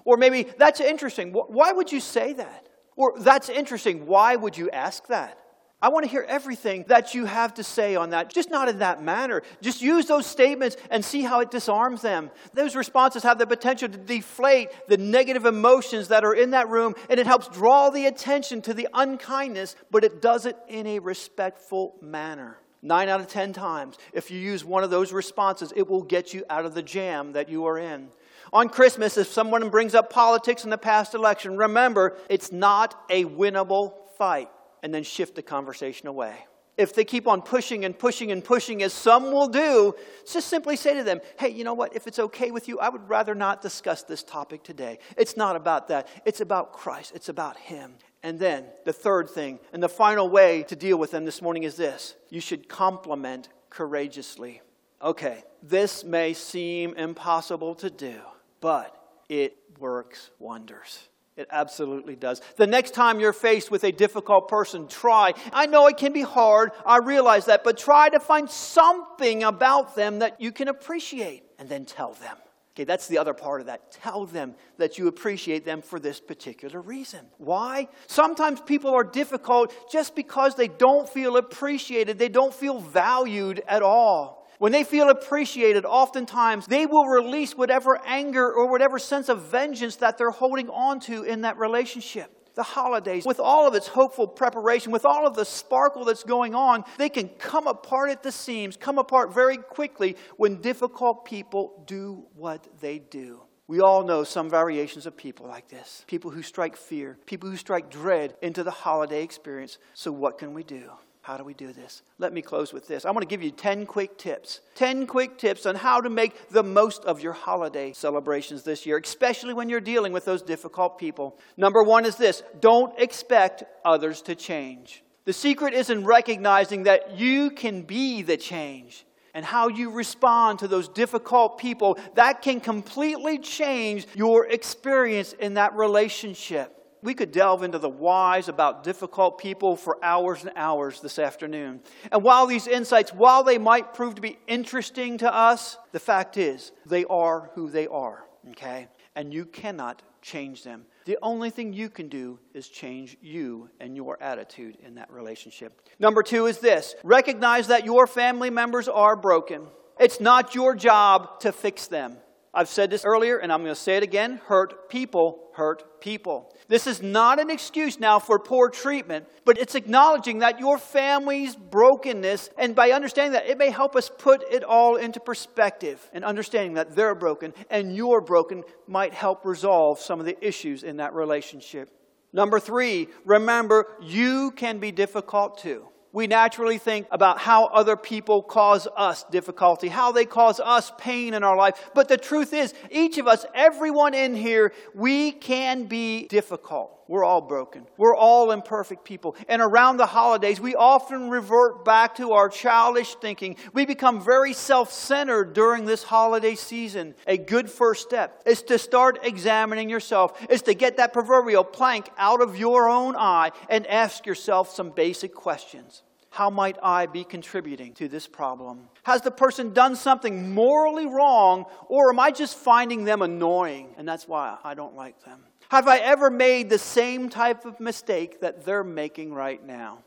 Or 0.04 0.16
maybe, 0.16 0.46
that's 0.58 0.80
interesting. 0.80 1.32
Why 1.32 1.72
would 1.72 1.92
you 1.92 2.00
say 2.00 2.32
that? 2.32 2.68
Or, 2.96 3.18
that's 3.18 3.48
interesting. 3.48 4.06
Why 4.06 4.36
would 4.36 4.56
you 4.56 4.70
ask 4.70 5.06
that? 5.08 5.38
I 5.84 5.88
want 5.88 6.06
to 6.06 6.10
hear 6.10 6.24
everything 6.26 6.86
that 6.88 7.12
you 7.12 7.26
have 7.26 7.52
to 7.54 7.62
say 7.62 7.94
on 7.94 8.08
that, 8.10 8.32
just 8.32 8.48
not 8.50 8.70
in 8.70 8.78
that 8.78 9.02
manner. 9.02 9.42
Just 9.60 9.82
use 9.82 10.06
those 10.06 10.24
statements 10.24 10.78
and 10.88 11.04
see 11.04 11.20
how 11.20 11.40
it 11.40 11.50
disarms 11.50 12.00
them. 12.00 12.30
Those 12.54 12.74
responses 12.74 13.22
have 13.22 13.36
the 13.36 13.46
potential 13.46 13.90
to 13.90 13.98
deflate 13.98 14.70
the 14.88 14.96
negative 14.96 15.44
emotions 15.44 16.08
that 16.08 16.24
are 16.24 16.32
in 16.32 16.52
that 16.52 16.70
room, 16.70 16.94
and 17.10 17.20
it 17.20 17.26
helps 17.26 17.48
draw 17.48 17.90
the 17.90 18.06
attention 18.06 18.62
to 18.62 18.72
the 18.72 18.88
unkindness, 18.94 19.76
but 19.90 20.04
it 20.04 20.22
does 20.22 20.46
it 20.46 20.56
in 20.68 20.86
a 20.86 21.00
respectful 21.00 21.96
manner. 22.00 22.56
Nine 22.80 23.10
out 23.10 23.20
of 23.20 23.28
ten 23.28 23.52
times, 23.52 23.98
if 24.14 24.30
you 24.30 24.40
use 24.40 24.64
one 24.64 24.84
of 24.84 24.90
those 24.90 25.12
responses, 25.12 25.70
it 25.76 25.86
will 25.86 26.02
get 26.02 26.32
you 26.32 26.46
out 26.48 26.64
of 26.64 26.72
the 26.72 26.82
jam 26.82 27.34
that 27.34 27.50
you 27.50 27.66
are 27.66 27.78
in. 27.78 28.08
On 28.54 28.70
Christmas, 28.70 29.18
if 29.18 29.26
someone 29.26 29.68
brings 29.68 29.94
up 29.94 30.08
politics 30.08 30.64
in 30.64 30.70
the 30.70 30.78
past 30.78 31.12
election, 31.12 31.58
remember, 31.58 32.16
it's 32.30 32.50
not 32.50 32.98
a 33.10 33.26
winnable 33.26 33.92
fight 34.16 34.48
and 34.84 34.92
then 34.92 35.02
shift 35.02 35.34
the 35.34 35.42
conversation 35.42 36.06
away. 36.08 36.46
If 36.76 36.94
they 36.94 37.04
keep 37.04 37.26
on 37.26 37.40
pushing 37.40 37.84
and 37.84 37.98
pushing 37.98 38.30
and 38.30 38.44
pushing, 38.44 38.82
as 38.82 38.92
some 38.92 39.32
will 39.32 39.48
do, 39.48 39.94
just 40.30 40.48
simply 40.48 40.76
say 40.76 40.94
to 40.98 41.02
them, 41.02 41.20
hey, 41.38 41.48
you 41.48 41.64
know 41.64 41.72
what? 41.72 41.96
If 41.96 42.06
it's 42.06 42.18
okay 42.18 42.50
with 42.50 42.68
you, 42.68 42.78
I 42.80 42.90
would 42.90 43.08
rather 43.08 43.34
not 43.34 43.62
discuss 43.62 44.02
this 44.02 44.22
topic 44.22 44.62
today. 44.62 44.98
It's 45.16 45.36
not 45.38 45.56
about 45.56 45.88
that, 45.88 46.08
it's 46.26 46.40
about 46.42 46.74
Christ, 46.74 47.12
it's 47.14 47.30
about 47.30 47.56
Him. 47.56 47.94
And 48.22 48.38
then 48.38 48.66
the 48.84 48.92
third 48.92 49.30
thing, 49.30 49.58
and 49.72 49.82
the 49.82 49.88
final 49.88 50.28
way 50.28 50.64
to 50.64 50.76
deal 50.76 50.98
with 50.98 51.12
them 51.12 51.24
this 51.24 51.40
morning 51.40 51.62
is 51.62 51.76
this 51.76 52.14
you 52.28 52.40
should 52.40 52.68
compliment 52.68 53.48
courageously. 53.70 54.60
Okay, 55.00 55.44
this 55.62 56.04
may 56.04 56.34
seem 56.34 56.92
impossible 56.94 57.74
to 57.76 57.88
do, 57.88 58.18
but 58.60 58.94
it 59.30 59.56
works 59.78 60.30
wonders. 60.38 61.08
It 61.36 61.48
absolutely 61.50 62.14
does. 62.14 62.40
The 62.56 62.66
next 62.66 62.94
time 62.94 63.18
you're 63.18 63.32
faced 63.32 63.70
with 63.70 63.82
a 63.82 63.90
difficult 63.90 64.48
person, 64.48 64.86
try. 64.86 65.32
I 65.52 65.66
know 65.66 65.88
it 65.88 65.96
can 65.96 66.12
be 66.12 66.22
hard, 66.22 66.70
I 66.86 66.98
realize 66.98 67.46
that, 67.46 67.64
but 67.64 67.76
try 67.76 68.08
to 68.08 68.20
find 68.20 68.48
something 68.48 69.42
about 69.42 69.96
them 69.96 70.20
that 70.20 70.40
you 70.40 70.52
can 70.52 70.68
appreciate 70.68 71.42
and 71.58 71.68
then 71.68 71.86
tell 71.86 72.12
them. 72.14 72.36
Okay, 72.74 72.84
that's 72.84 73.06
the 73.06 73.18
other 73.18 73.34
part 73.34 73.60
of 73.60 73.66
that. 73.66 73.92
Tell 73.92 74.26
them 74.26 74.56
that 74.78 74.98
you 74.98 75.06
appreciate 75.06 75.64
them 75.64 75.80
for 75.80 76.00
this 76.00 76.20
particular 76.20 76.80
reason. 76.80 77.20
Why? 77.38 77.88
Sometimes 78.08 78.60
people 78.60 78.92
are 78.92 79.04
difficult 79.04 79.72
just 79.90 80.16
because 80.16 80.56
they 80.56 80.66
don't 80.66 81.08
feel 81.08 81.36
appreciated, 81.36 82.18
they 82.18 82.28
don't 82.28 82.54
feel 82.54 82.80
valued 82.80 83.62
at 83.68 83.82
all. 83.82 84.43
When 84.58 84.72
they 84.72 84.84
feel 84.84 85.10
appreciated, 85.10 85.84
oftentimes 85.84 86.66
they 86.66 86.86
will 86.86 87.06
release 87.06 87.56
whatever 87.56 88.00
anger 88.04 88.52
or 88.52 88.70
whatever 88.70 88.98
sense 88.98 89.28
of 89.28 89.42
vengeance 89.42 89.96
that 89.96 90.18
they're 90.18 90.30
holding 90.30 90.68
on 90.68 91.00
to 91.00 91.22
in 91.22 91.42
that 91.42 91.58
relationship 91.58 92.30
the 92.54 92.62
holidays, 92.62 93.24
with 93.26 93.40
all 93.40 93.66
of 93.66 93.74
its 93.74 93.88
hopeful 93.88 94.26
preparation, 94.26 94.92
with 94.92 95.04
all 95.04 95.26
of 95.26 95.34
the 95.34 95.44
sparkle 95.44 96.04
that's 96.04 96.24
going 96.24 96.54
on, 96.54 96.84
they 96.98 97.08
can 97.08 97.28
come 97.28 97.66
apart 97.66 98.10
at 98.10 98.22
the 98.22 98.32
seams, 98.32 98.76
come 98.76 98.98
apart 98.98 99.34
very 99.34 99.56
quickly 99.56 100.16
when 100.36 100.60
difficult 100.60 101.24
people 101.24 101.82
do 101.86 102.24
what 102.34 102.66
they 102.80 102.98
do. 102.98 103.42
We 103.66 103.80
all 103.80 104.04
know 104.04 104.24
some 104.24 104.50
variations 104.50 105.06
of 105.06 105.16
people 105.16 105.46
like 105.46 105.68
this 105.68 106.04
people 106.06 106.30
who 106.30 106.42
strike 106.42 106.76
fear, 106.76 107.18
people 107.26 107.48
who 107.48 107.56
strike 107.56 107.90
dread 107.90 108.34
into 108.42 108.62
the 108.62 108.70
holiday 108.70 109.22
experience. 109.22 109.78
So, 109.94 110.12
what 110.12 110.38
can 110.38 110.52
we 110.52 110.62
do? 110.62 110.90
How 111.24 111.38
do 111.38 111.44
we 111.44 111.54
do 111.54 111.72
this? 111.72 112.02
Let 112.18 112.34
me 112.34 112.42
close 112.42 112.74
with 112.74 112.86
this. 112.86 113.06
I 113.06 113.10
want 113.10 113.22
to 113.22 113.26
give 113.26 113.42
you 113.42 113.50
10 113.50 113.86
quick 113.86 114.18
tips. 114.18 114.60
10 114.74 115.06
quick 115.06 115.38
tips 115.38 115.64
on 115.64 115.74
how 115.74 116.02
to 116.02 116.10
make 116.10 116.50
the 116.50 116.62
most 116.62 117.02
of 117.06 117.22
your 117.22 117.32
holiday 117.32 117.94
celebrations 117.94 118.62
this 118.62 118.84
year, 118.84 118.98
especially 119.02 119.54
when 119.54 119.70
you're 119.70 119.80
dealing 119.80 120.12
with 120.12 120.26
those 120.26 120.42
difficult 120.42 120.98
people. 120.98 121.38
Number 121.56 121.82
one 121.82 122.04
is 122.04 122.16
this 122.16 122.42
don't 122.60 122.92
expect 122.98 123.64
others 123.86 124.20
to 124.20 124.34
change. 124.34 125.02
The 125.24 125.32
secret 125.32 125.72
is 125.72 125.88
in 125.88 126.04
recognizing 126.04 126.82
that 126.82 127.16
you 127.18 127.50
can 127.50 127.80
be 127.80 128.20
the 128.20 128.36
change 128.36 129.06
and 129.32 129.46
how 129.46 129.68
you 129.68 129.92
respond 129.92 130.58
to 130.58 130.68
those 130.68 130.88
difficult 130.88 131.56
people, 131.56 131.98
that 132.16 132.42
can 132.42 132.60
completely 132.60 133.38
change 133.38 134.06
your 134.14 134.46
experience 134.46 135.32
in 135.32 135.54
that 135.54 135.74
relationship. 135.74 136.83
We 137.04 137.12
could 137.12 137.32
delve 137.32 137.62
into 137.62 137.78
the 137.78 137.90
whys 137.90 138.48
about 138.48 138.82
difficult 138.82 139.36
people 139.36 139.76
for 139.76 140.02
hours 140.02 140.42
and 140.42 140.52
hours 140.56 141.02
this 141.02 141.18
afternoon. 141.18 141.80
And 142.10 142.22
while 142.22 142.46
these 142.46 142.66
insights, 142.66 143.12
while 143.12 143.44
they 143.44 143.58
might 143.58 143.92
prove 143.92 144.14
to 144.14 144.22
be 144.22 144.38
interesting 144.46 145.18
to 145.18 145.32
us, 145.32 145.76
the 145.92 146.00
fact 146.00 146.38
is 146.38 146.72
they 146.86 147.04
are 147.04 147.50
who 147.54 147.68
they 147.68 147.86
are, 147.88 148.24
okay? 148.52 148.88
And 149.14 149.34
you 149.34 149.44
cannot 149.44 150.02
change 150.22 150.62
them. 150.64 150.86
The 151.04 151.18
only 151.20 151.50
thing 151.50 151.74
you 151.74 151.90
can 151.90 152.08
do 152.08 152.38
is 152.54 152.68
change 152.68 153.18
you 153.20 153.68
and 153.80 153.94
your 153.94 154.16
attitude 154.22 154.78
in 154.82 154.94
that 154.94 155.12
relationship. 155.12 155.82
Number 155.98 156.22
two 156.22 156.46
is 156.46 156.58
this 156.58 156.94
recognize 157.04 157.66
that 157.66 157.84
your 157.84 158.06
family 158.06 158.48
members 158.48 158.88
are 158.88 159.14
broken. 159.14 159.66
It's 160.00 160.22
not 160.22 160.54
your 160.54 160.74
job 160.74 161.40
to 161.40 161.52
fix 161.52 161.86
them. 161.86 162.16
I've 162.54 162.68
said 162.68 162.90
this 162.90 163.04
earlier 163.04 163.38
and 163.38 163.52
I'm 163.52 163.62
going 163.62 163.74
to 163.74 163.80
say 163.80 163.96
it 163.96 164.02
again 164.02 164.40
hurt 164.46 164.88
people 164.88 165.44
hurt 165.54 166.00
people. 166.00 166.52
This 166.68 166.86
is 166.86 167.02
not 167.02 167.40
an 167.40 167.50
excuse 167.50 167.98
now 167.98 168.18
for 168.18 168.38
poor 168.38 168.68
treatment, 168.68 169.26
but 169.44 169.58
it's 169.58 169.74
acknowledging 169.74 170.40
that 170.40 170.58
your 170.60 170.78
family's 170.78 171.56
brokenness, 171.56 172.50
and 172.58 172.74
by 172.74 172.90
understanding 172.90 173.32
that, 173.32 173.46
it 173.46 173.58
may 173.58 173.70
help 173.70 173.96
us 173.96 174.10
put 174.18 174.42
it 174.50 174.64
all 174.64 174.96
into 174.96 175.20
perspective. 175.20 176.10
And 176.12 176.24
understanding 176.24 176.74
that 176.74 176.94
they're 176.94 177.14
broken 177.14 177.54
and 177.70 177.96
you're 177.96 178.20
broken 178.20 178.64
might 178.86 179.14
help 179.14 179.44
resolve 179.44 180.00
some 180.00 180.20
of 180.20 180.26
the 180.26 180.36
issues 180.46 180.82
in 180.82 180.98
that 180.98 181.14
relationship. 181.14 181.88
Number 182.32 182.58
three, 182.58 183.08
remember 183.24 183.86
you 184.02 184.50
can 184.50 184.78
be 184.78 184.90
difficult 184.90 185.58
too 185.58 185.86
we 186.14 186.28
naturally 186.28 186.78
think 186.78 187.08
about 187.10 187.38
how 187.38 187.66
other 187.66 187.96
people 187.96 188.40
cause 188.40 188.86
us 188.96 189.24
difficulty, 189.32 189.88
how 189.88 190.12
they 190.12 190.24
cause 190.24 190.60
us 190.60 190.92
pain 190.96 191.34
in 191.34 191.42
our 191.42 191.56
life. 191.56 191.90
But 191.92 192.06
the 192.06 192.16
truth 192.16 192.54
is, 192.54 192.72
each 192.88 193.18
of 193.18 193.26
us, 193.26 193.44
everyone 193.52 194.14
in 194.14 194.36
here, 194.36 194.72
we 194.94 195.32
can 195.32 195.86
be 195.86 196.28
difficult. 196.28 196.94
We're 197.08 197.24
all 197.24 197.42
broken. 197.42 197.84
We're 197.98 198.16
all 198.16 198.50
imperfect 198.50 199.04
people. 199.04 199.36
And 199.48 199.60
around 199.60 199.98
the 199.98 200.06
holidays, 200.06 200.60
we 200.60 200.74
often 200.74 201.28
revert 201.28 201.84
back 201.84 202.14
to 202.14 202.32
our 202.32 202.48
childish 202.48 203.16
thinking. 203.16 203.56
We 203.74 203.84
become 203.84 204.24
very 204.24 204.54
self 204.54 204.92
centered 204.92 205.52
during 205.52 205.84
this 205.84 206.04
holiday 206.04 206.54
season. 206.54 207.14
A 207.26 207.36
good 207.36 207.68
first 207.68 208.02
step 208.02 208.40
is 208.46 208.62
to 208.62 208.78
start 208.78 209.18
examining 209.22 209.90
yourself, 209.90 210.46
is 210.48 210.62
to 210.62 210.74
get 210.74 210.96
that 210.96 211.12
proverbial 211.12 211.64
plank 211.64 212.08
out 212.16 212.40
of 212.40 212.56
your 212.56 212.88
own 212.88 213.16
eye 213.16 213.50
and 213.68 213.86
ask 213.86 214.24
yourself 214.24 214.70
some 214.70 214.90
basic 214.90 215.34
questions. 215.34 216.03
How 216.34 216.50
might 216.50 216.76
I 216.82 217.06
be 217.06 217.22
contributing 217.22 217.94
to 217.94 218.08
this 218.08 218.26
problem? 218.26 218.88
Has 219.04 219.20
the 219.20 219.30
person 219.30 219.72
done 219.72 219.94
something 219.94 220.52
morally 220.52 221.06
wrong, 221.06 221.64
or 221.86 222.10
am 222.10 222.18
I 222.18 222.32
just 222.32 222.56
finding 222.56 223.04
them 223.04 223.22
annoying 223.22 223.94
and 223.96 224.08
that's 224.08 224.26
why 224.26 224.58
I 224.64 224.74
don't 224.74 224.96
like 224.96 225.24
them? 225.24 225.44
Have 225.68 225.86
I 225.86 225.98
ever 225.98 226.30
made 226.30 226.70
the 226.70 226.78
same 226.78 227.28
type 227.28 227.64
of 227.64 227.78
mistake 227.78 228.40
that 228.40 228.64
they're 228.64 228.82
making 228.82 229.32
right 229.32 229.64
now? 229.64 230.02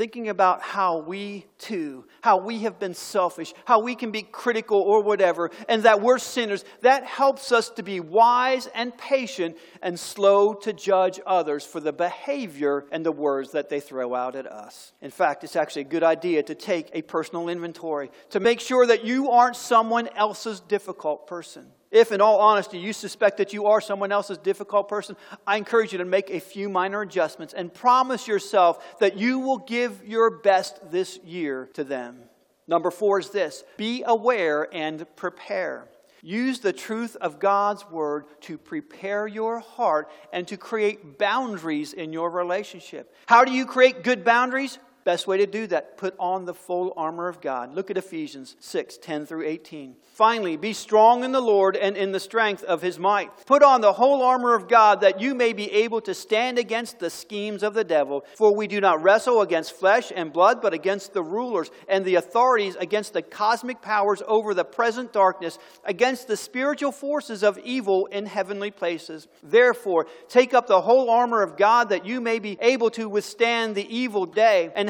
Thinking 0.00 0.30
about 0.30 0.62
how 0.62 1.00
we 1.00 1.44
too, 1.58 2.06
how 2.22 2.38
we 2.38 2.60
have 2.60 2.78
been 2.78 2.94
selfish, 2.94 3.52
how 3.66 3.80
we 3.80 3.94
can 3.94 4.10
be 4.10 4.22
critical 4.22 4.80
or 4.80 5.02
whatever, 5.02 5.50
and 5.68 5.82
that 5.82 6.00
we're 6.00 6.16
sinners, 6.18 6.64
that 6.80 7.04
helps 7.04 7.52
us 7.52 7.68
to 7.68 7.82
be 7.82 8.00
wise 8.00 8.66
and 8.68 8.96
patient 8.96 9.58
and 9.82 10.00
slow 10.00 10.54
to 10.54 10.72
judge 10.72 11.20
others 11.26 11.66
for 11.66 11.80
the 11.80 11.92
behavior 11.92 12.86
and 12.90 13.04
the 13.04 13.12
words 13.12 13.52
that 13.52 13.68
they 13.68 13.78
throw 13.78 14.14
out 14.14 14.36
at 14.36 14.46
us. 14.46 14.94
In 15.02 15.10
fact, 15.10 15.44
it's 15.44 15.54
actually 15.54 15.82
a 15.82 15.84
good 15.84 16.02
idea 16.02 16.42
to 16.44 16.54
take 16.54 16.88
a 16.94 17.02
personal 17.02 17.50
inventory 17.50 18.10
to 18.30 18.40
make 18.40 18.60
sure 18.60 18.86
that 18.86 19.04
you 19.04 19.28
aren't 19.28 19.56
someone 19.56 20.08
else's 20.16 20.60
difficult 20.60 21.26
person. 21.26 21.66
If, 21.90 22.12
in 22.12 22.20
all 22.20 22.38
honesty, 22.38 22.78
you 22.78 22.92
suspect 22.92 23.38
that 23.38 23.52
you 23.52 23.66
are 23.66 23.80
someone 23.80 24.12
else's 24.12 24.38
difficult 24.38 24.88
person, 24.88 25.16
I 25.46 25.56
encourage 25.56 25.92
you 25.92 25.98
to 25.98 26.04
make 26.04 26.30
a 26.30 26.38
few 26.38 26.68
minor 26.68 27.02
adjustments 27.02 27.52
and 27.52 27.72
promise 27.74 28.28
yourself 28.28 28.98
that 29.00 29.16
you 29.16 29.40
will 29.40 29.58
give 29.58 30.06
your 30.06 30.30
best 30.30 30.78
this 30.92 31.18
year 31.24 31.68
to 31.74 31.82
them. 31.82 32.20
Number 32.68 32.92
four 32.92 33.18
is 33.18 33.30
this 33.30 33.64
be 33.76 34.04
aware 34.06 34.68
and 34.72 35.04
prepare. 35.16 35.88
Use 36.22 36.60
the 36.60 36.72
truth 36.72 37.16
of 37.16 37.40
God's 37.40 37.88
word 37.90 38.26
to 38.42 38.58
prepare 38.58 39.26
your 39.26 39.58
heart 39.58 40.10
and 40.32 40.46
to 40.48 40.56
create 40.56 41.18
boundaries 41.18 41.92
in 41.92 42.12
your 42.12 42.30
relationship. 42.30 43.14
How 43.26 43.44
do 43.44 43.52
you 43.52 43.66
create 43.66 44.04
good 44.04 44.24
boundaries? 44.24 44.78
Best 45.04 45.26
way 45.26 45.38
to 45.38 45.46
do 45.46 45.66
that, 45.68 45.96
put 45.96 46.14
on 46.18 46.44
the 46.44 46.52
full 46.52 46.92
armor 46.94 47.28
of 47.28 47.40
God. 47.40 47.74
Look 47.74 47.90
at 47.90 47.96
Ephesians 47.96 48.56
6 48.60 48.98
10 48.98 49.24
through 49.24 49.46
18. 49.46 49.96
Finally, 50.12 50.58
be 50.58 50.74
strong 50.74 51.24
in 51.24 51.32
the 51.32 51.40
Lord 51.40 51.74
and 51.74 51.96
in 51.96 52.12
the 52.12 52.20
strength 52.20 52.62
of 52.64 52.82
his 52.82 52.98
might. 52.98 53.30
Put 53.46 53.62
on 53.62 53.80
the 53.80 53.94
whole 53.94 54.22
armor 54.22 54.54
of 54.54 54.68
God 54.68 55.00
that 55.00 55.18
you 55.18 55.34
may 55.34 55.54
be 55.54 55.72
able 55.72 56.02
to 56.02 56.12
stand 56.12 56.58
against 56.58 56.98
the 56.98 57.08
schemes 57.08 57.62
of 57.62 57.72
the 57.72 57.84
devil. 57.84 58.26
For 58.36 58.54
we 58.54 58.66
do 58.66 58.82
not 58.82 59.02
wrestle 59.02 59.40
against 59.40 59.72
flesh 59.72 60.12
and 60.14 60.30
blood, 60.30 60.60
but 60.60 60.74
against 60.74 61.14
the 61.14 61.22
rulers 61.22 61.70
and 61.88 62.04
the 62.04 62.16
authorities, 62.16 62.76
against 62.76 63.14
the 63.14 63.22
cosmic 63.22 63.80
powers 63.80 64.22
over 64.26 64.52
the 64.52 64.64
present 64.64 65.14
darkness, 65.14 65.58
against 65.84 66.28
the 66.28 66.36
spiritual 66.36 66.92
forces 66.92 67.42
of 67.42 67.56
evil 67.60 68.04
in 68.06 68.26
heavenly 68.26 68.70
places. 68.70 69.28
Therefore, 69.42 70.06
take 70.28 70.52
up 70.52 70.66
the 70.66 70.82
whole 70.82 71.08
armor 71.08 71.42
of 71.42 71.56
God 71.56 71.88
that 71.88 72.04
you 72.04 72.20
may 72.20 72.38
be 72.38 72.58
able 72.60 72.90
to 72.90 73.08
withstand 73.08 73.74
the 73.74 73.88
evil 73.88 74.26
day, 74.26 74.70
and 74.74 74.89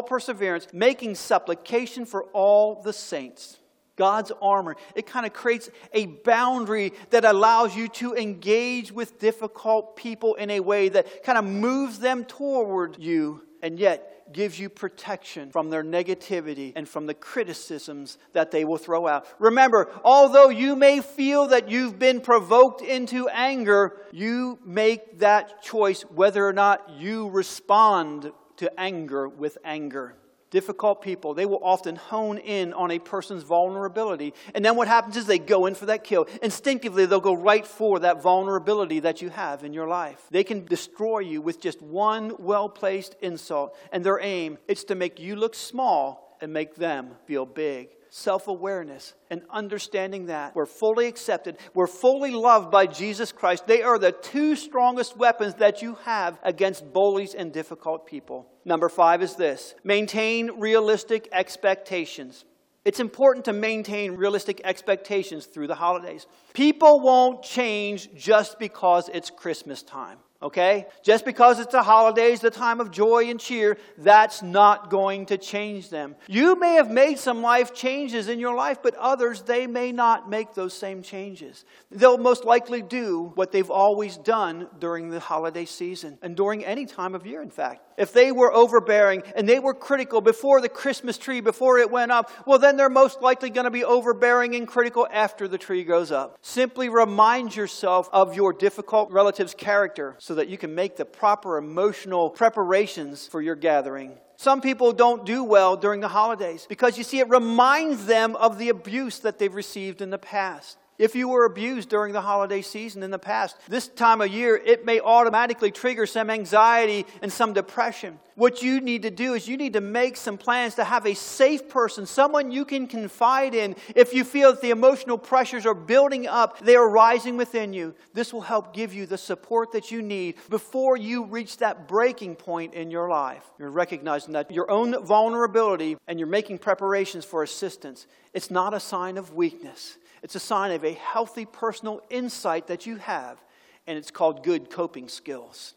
perseverance, 0.00 0.66
making 0.72 1.16
supplication 1.16 2.06
for 2.06 2.24
all 2.32 2.80
the 2.80 2.92
saints. 2.92 3.58
God's 3.96 4.32
armor. 4.40 4.76
It 4.94 5.06
kind 5.06 5.26
of 5.26 5.32
creates 5.32 5.68
a 5.92 6.06
boundary 6.06 6.92
that 7.10 7.24
allows 7.24 7.76
you 7.76 7.88
to 7.88 8.14
engage 8.14 8.90
with 8.90 9.18
difficult 9.18 9.96
people 9.96 10.34
in 10.36 10.50
a 10.50 10.60
way 10.60 10.88
that 10.88 11.22
kind 11.24 11.36
of 11.36 11.44
moves 11.44 11.98
them 11.98 12.24
toward 12.24 12.98
you 12.98 13.42
and 13.62 13.78
yet 13.78 14.32
gives 14.32 14.58
you 14.58 14.68
protection 14.68 15.50
from 15.50 15.70
their 15.70 15.84
negativity 15.84 16.72
and 16.74 16.88
from 16.88 17.06
the 17.06 17.14
criticisms 17.14 18.18
that 18.32 18.50
they 18.50 18.64
will 18.64 18.78
throw 18.78 19.06
out. 19.06 19.26
Remember, 19.38 19.90
although 20.04 20.48
you 20.48 20.74
may 20.74 21.00
feel 21.00 21.48
that 21.48 21.70
you've 21.70 21.98
been 21.98 22.20
provoked 22.20 22.82
into 22.82 23.28
anger, 23.28 23.96
you 24.10 24.58
make 24.64 25.18
that 25.18 25.62
choice 25.62 26.02
whether 26.02 26.46
or 26.46 26.52
not 26.52 26.90
you 26.90 27.28
respond 27.28 28.32
to 28.62 28.80
anger 28.80 29.28
with 29.28 29.58
anger 29.64 30.14
difficult 30.52 31.00
people, 31.02 31.34
they 31.34 31.46
will 31.46 31.64
often 31.64 31.96
hone 31.96 32.38
in 32.38 32.72
on 32.74 32.92
a 32.92 32.98
person's 33.00 33.42
vulnerability. 33.42 34.34
And 34.54 34.64
then 34.64 34.76
what 34.76 34.86
happens 34.86 35.16
is 35.16 35.26
they 35.26 35.38
go 35.38 35.66
in 35.66 35.74
for 35.74 35.86
that 35.86 36.04
kill. 36.04 36.28
Instinctively, 36.42 37.06
they'll 37.06 37.20
go 37.20 37.32
right 37.32 37.66
for 37.66 37.98
that 38.00 38.22
vulnerability 38.22 39.00
that 39.00 39.22
you 39.22 39.30
have 39.30 39.64
in 39.64 39.72
your 39.72 39.88
life. 39.88 40.22
They 40.30 40.44
can 40.44 40.66
destroy 40.66 41.20
you 41.20 41.40
with 41.40 41.60
just 41.60 41.80
one 41.82 42.34
well 42.38 42.68
placed 42.68 43.16
insult. 43.20 43.74
And 43.90 44.04
their 44.04 44.20
aim 44.20 44.58
is 44.68 44.84
to 44.84 44.94
make 44.94 45.18
you 45.18 45.34
look 45.36 45.54
small 45.54 46.36
and 46.40 46.52
make 46.52 46.76
them 46.76 47.12
feel 47.26 47.46
big. 47.46 47.88
Self 48.14 48.46
awareness 48.46 49.14
and 49.30 49.40
understanding 49.50 50.26
that 50.26 50.54
we're 50.54 50.66
fully 50.66 51.06
accepted, 51.06 51.56
we're 51.72 51.86
fully 51.86 52.30
loved 52.30 52.70
by 52.70 52.84
Jesus 52.84 53.32
Christ. 53.32 53.66
They 53.66 53.82
are 53.82 53.98
the 53.98 54.12
two 54.12 54.54
strongest 54.54 55.16
weapons 55.16 55.54
that 55.54 55.80
you 55.80 55.94
have 56.04 56.38
against 56.42 56.92
bullies 56.92 57.34
and 57.34 57.50
difficult 57.54 58.06
people. 58.06 58.46
Number 58.66 58.90
five 58.90 59.22
is 59.22 59.34
this 59.34 59.74
maintain 59.82 60.60
realistic 60.60 61.26
expectations. 61.32 62.44
It's 62.84 63.00
important 63.00 63.46
to 63.46 63.54
maintain 63.54 64.12
realistic 64.12 64.60
expectations 64.62 65.46
through 65.46 65.68
the 65.68 65.74
holidays. 65.74 66.26
People 66.52 67.00
won't 67.00 67.42
change 67.42 68.12
just 68.14 68.58
because 68.58 69.08
it's 69.08 69.30
Christmas 69.30 69.82
time 69.82 70.18
okay? 70.42 70.86
Just 71.02 71.24
because 71.24 71.60
it's 71.60 71.72
the 71.72 71.82
holidays, 71.82 72.40
the 72.40 72.50
time 72.50 72.80
of 72.80 72.90
joy 72.90 73.30
and 73.30 73.38
cheer, 73.38 73.78
that's 73.98 74.42
not 74.42 74.90
going 74.90 75.26
to 75.26 75.38
change 75.38 75.88
them. 75.88 76.16
You 76.26 76.58
may 76.58 76.74
have 76.74 76.90
made 76.90 77.18
some 77.18 77.42
life 77.42 77.74
changes 77.74 78.28
in 78.28 78.40
your 78.40 78.54
life, 78.54 78.78
but 78.82 78.94
others, 78.96 79.42
they 79.42 79.66
may 79.66 79.92
not 79.92 80.28
make 80.28 80.54
those 80.54 80.74
same 80.74 81.02
changes. 81.02 81.64
They'll 81.90 82.18
most 82.18 82.44
likely 82.44 82.82
do 82.82 83.32
what 83.34 83.52
they've 83.52 83.70
always 83.70 84.16
done 84.16 84.68
during 84.78 85.10
the 85.10 85.20
holiday 85.20 85.64
season 85.64 86.18
and 86.22 86.36
during 86.36 86.64
any 86.64 86.86
time 86.86 87.14
of 87.14 87.26
year, 87.26 87.42
in 87.42 87.50
fact. 87.50 87.91
If 87.96 88.12
they 88.12 88.32
were 88.32 88.52
overbearing 88.52 89.22
and 89.36 89.48
they 89.48 89.58
were 89.58 89.74
critical 89.74 90.20
before 90.20 90.60
the 90.60 90.68
Christmas 90.68 91.18
tree, 91.18 91.40
before 91.40 91.78
it 91.78 91.90
went 91.90 92.12
up, 92.12 92.30
well, 92.46 92.58
then 92.58 92.76
they're 92.76 92.88
most 92.88 93.22
likely 93.22 93.50
going 93.50 93.64
to 93.64 93.70
be 93.70 93.84
overbearing 93.84 94.54
and 94.54 94.66
critical 94.66 95.06
after 95.10 95.48
the 95.48 95.58
tree 95.58 95.84
goes 95.84 96.10
up. 96.10 96.38
Simply 96.42 96.88
remind 96.88 97.54
yourself 97.54 98.08
of 98.12 98.34
your 98.34 98.52
difficult 98.52 99.10
relative's 99.10 99.54
character 99.54 100.16
so 100.18 100.34
that 100.34 100.48
you 100.48 100.58
can 100.58 100.74
make 100.74 100.96
the 100.96 101.04
proper 101.04 101.58
emotional 101.58 102.30
preparations 102.30 103.26
for 103.26 103.40
your 103.40 103.56
gathering. 103.56 104.18
Some 104.36 104.60
people 104.60 104.92
don't 104.92 105.24
do 105.24 105.44
well 105.44 105.76
during 105.76 106.00
the 106.00 106.08
holidays 106.08 106.66
because 106.68 106.98
you 106.98 107.04
see, 107.04 107.20
it 107.20 107.28
reminds 107.28 108.06
them 108.06 108.34
of 108.34 108.58
the 108.58 108.70
abuse 108.70 109.20
that 109.20 109.38
they've 109.38 109.54
received 109.54 110.00
in 110.00 110.10
the 110.10 110.18
past. 110.18 110.78
If 111.02 111.16
you 111.16 111.26
were 111.26 111.44
abused 111.46 111.88
during 111.88 112.12
the 112.12 112.20
holiday 112.20 112.62
season 112.62 113.02
in 113.02 113.10
the 113.10 113.18
past, 113.18 113.56
this 113.68 113.88
time 113.88 114.20
of 114.20 114.28
year, 114.28 114.54
it 114.54 114.86
may 114.86 115.00
automatically 115.00 115.72
trigger 115.72 116.06
some 116.06 116.30
anxiety 116.30 117.06
and 117.20 117.32
some 117.32 117.54
depression. 117.54 118.20
What 118.36 118.62
you 118.62 118.80
need 118.80 119.02
to 119.02 119.10
do 119.10 119.34
is 119.34 119.48
you 119.48 119.56
need 119.56 119.72
to 119.72 119.80
make 119.80 120.16
some 120.16 120.38
plans 120.38 120.76
to 120.76 120.84
have 120.84 121.04
a 121.04 121.14
safe 121.14 121.68
person, 121.68 122.06
someone 122.06 122.52
you 122.52 122.64
can 122.64 122.86
confide 122.86 123.52
in. 123.52 123.74
If 123.96 124.14
you 124.14 124.22
feel 124.22 124.52
that 124.52 124.62
the 124.62 124.70
emotional 124.70 125.18
pressures 125.18 125.66
are 125.66 125.74
building 125.74 126.28
up, 126.28 126.60
they 126.60 126.76
are 126.76 126.88
rising 126.88 127.36
within 127.36 127.72
you. 127.72 127.96
This 128.14 128.32
will 128.32 128.40
help 128.40 128.72
give 128.72 128.94
you 128.94 129.04
the 129.04 129.18
support 129.18 129.72
that 129.72 129.90
you 129.90 130.02
need 130.02 130.36
before 130.48 130.96
you 130.96 131.24
reach 131.24 131.56
that 131.56 131.88
breaking 131.88 132.36
point 132.36 132.74
in 132.74 132.92
your 132.92 133.08
life. 133.08 133.42
You're 133.58 133.70
recognizing 133.70 134.34
that 134.34 134.52
your 134.52 134.70
own 134.70 135.04
vulnerability 135.04 135.96
and 136.06 136.20
you're 136.20 136.28
making 136.28 136.58
preparations 136.58 137.24
for 137.24 137.42
assistance. 137.42 138.06
It's 138.32 138.52
not 138.52 138.72
a 138.72 138.80
sign 138.80 139.18
of 139.18 139.34
weakness. 139.34 139.98
It's 140.22 140.36
a 140.36 140.40
sign 140.40 140.70
of 140.70 140.84
a 140.84 140.92
healthy 140.92 141.44
personal 141.44 142.00
insight 142.08 142.68
that 142.68 142.86
you 142.86 142.96
have, 142.96 143.42
and 143.86 143.98
it's 143.98 144.10
called 144.10 144.44
good 144.44 144.70
coping 144.70 145.08
skills. 145.08 145.74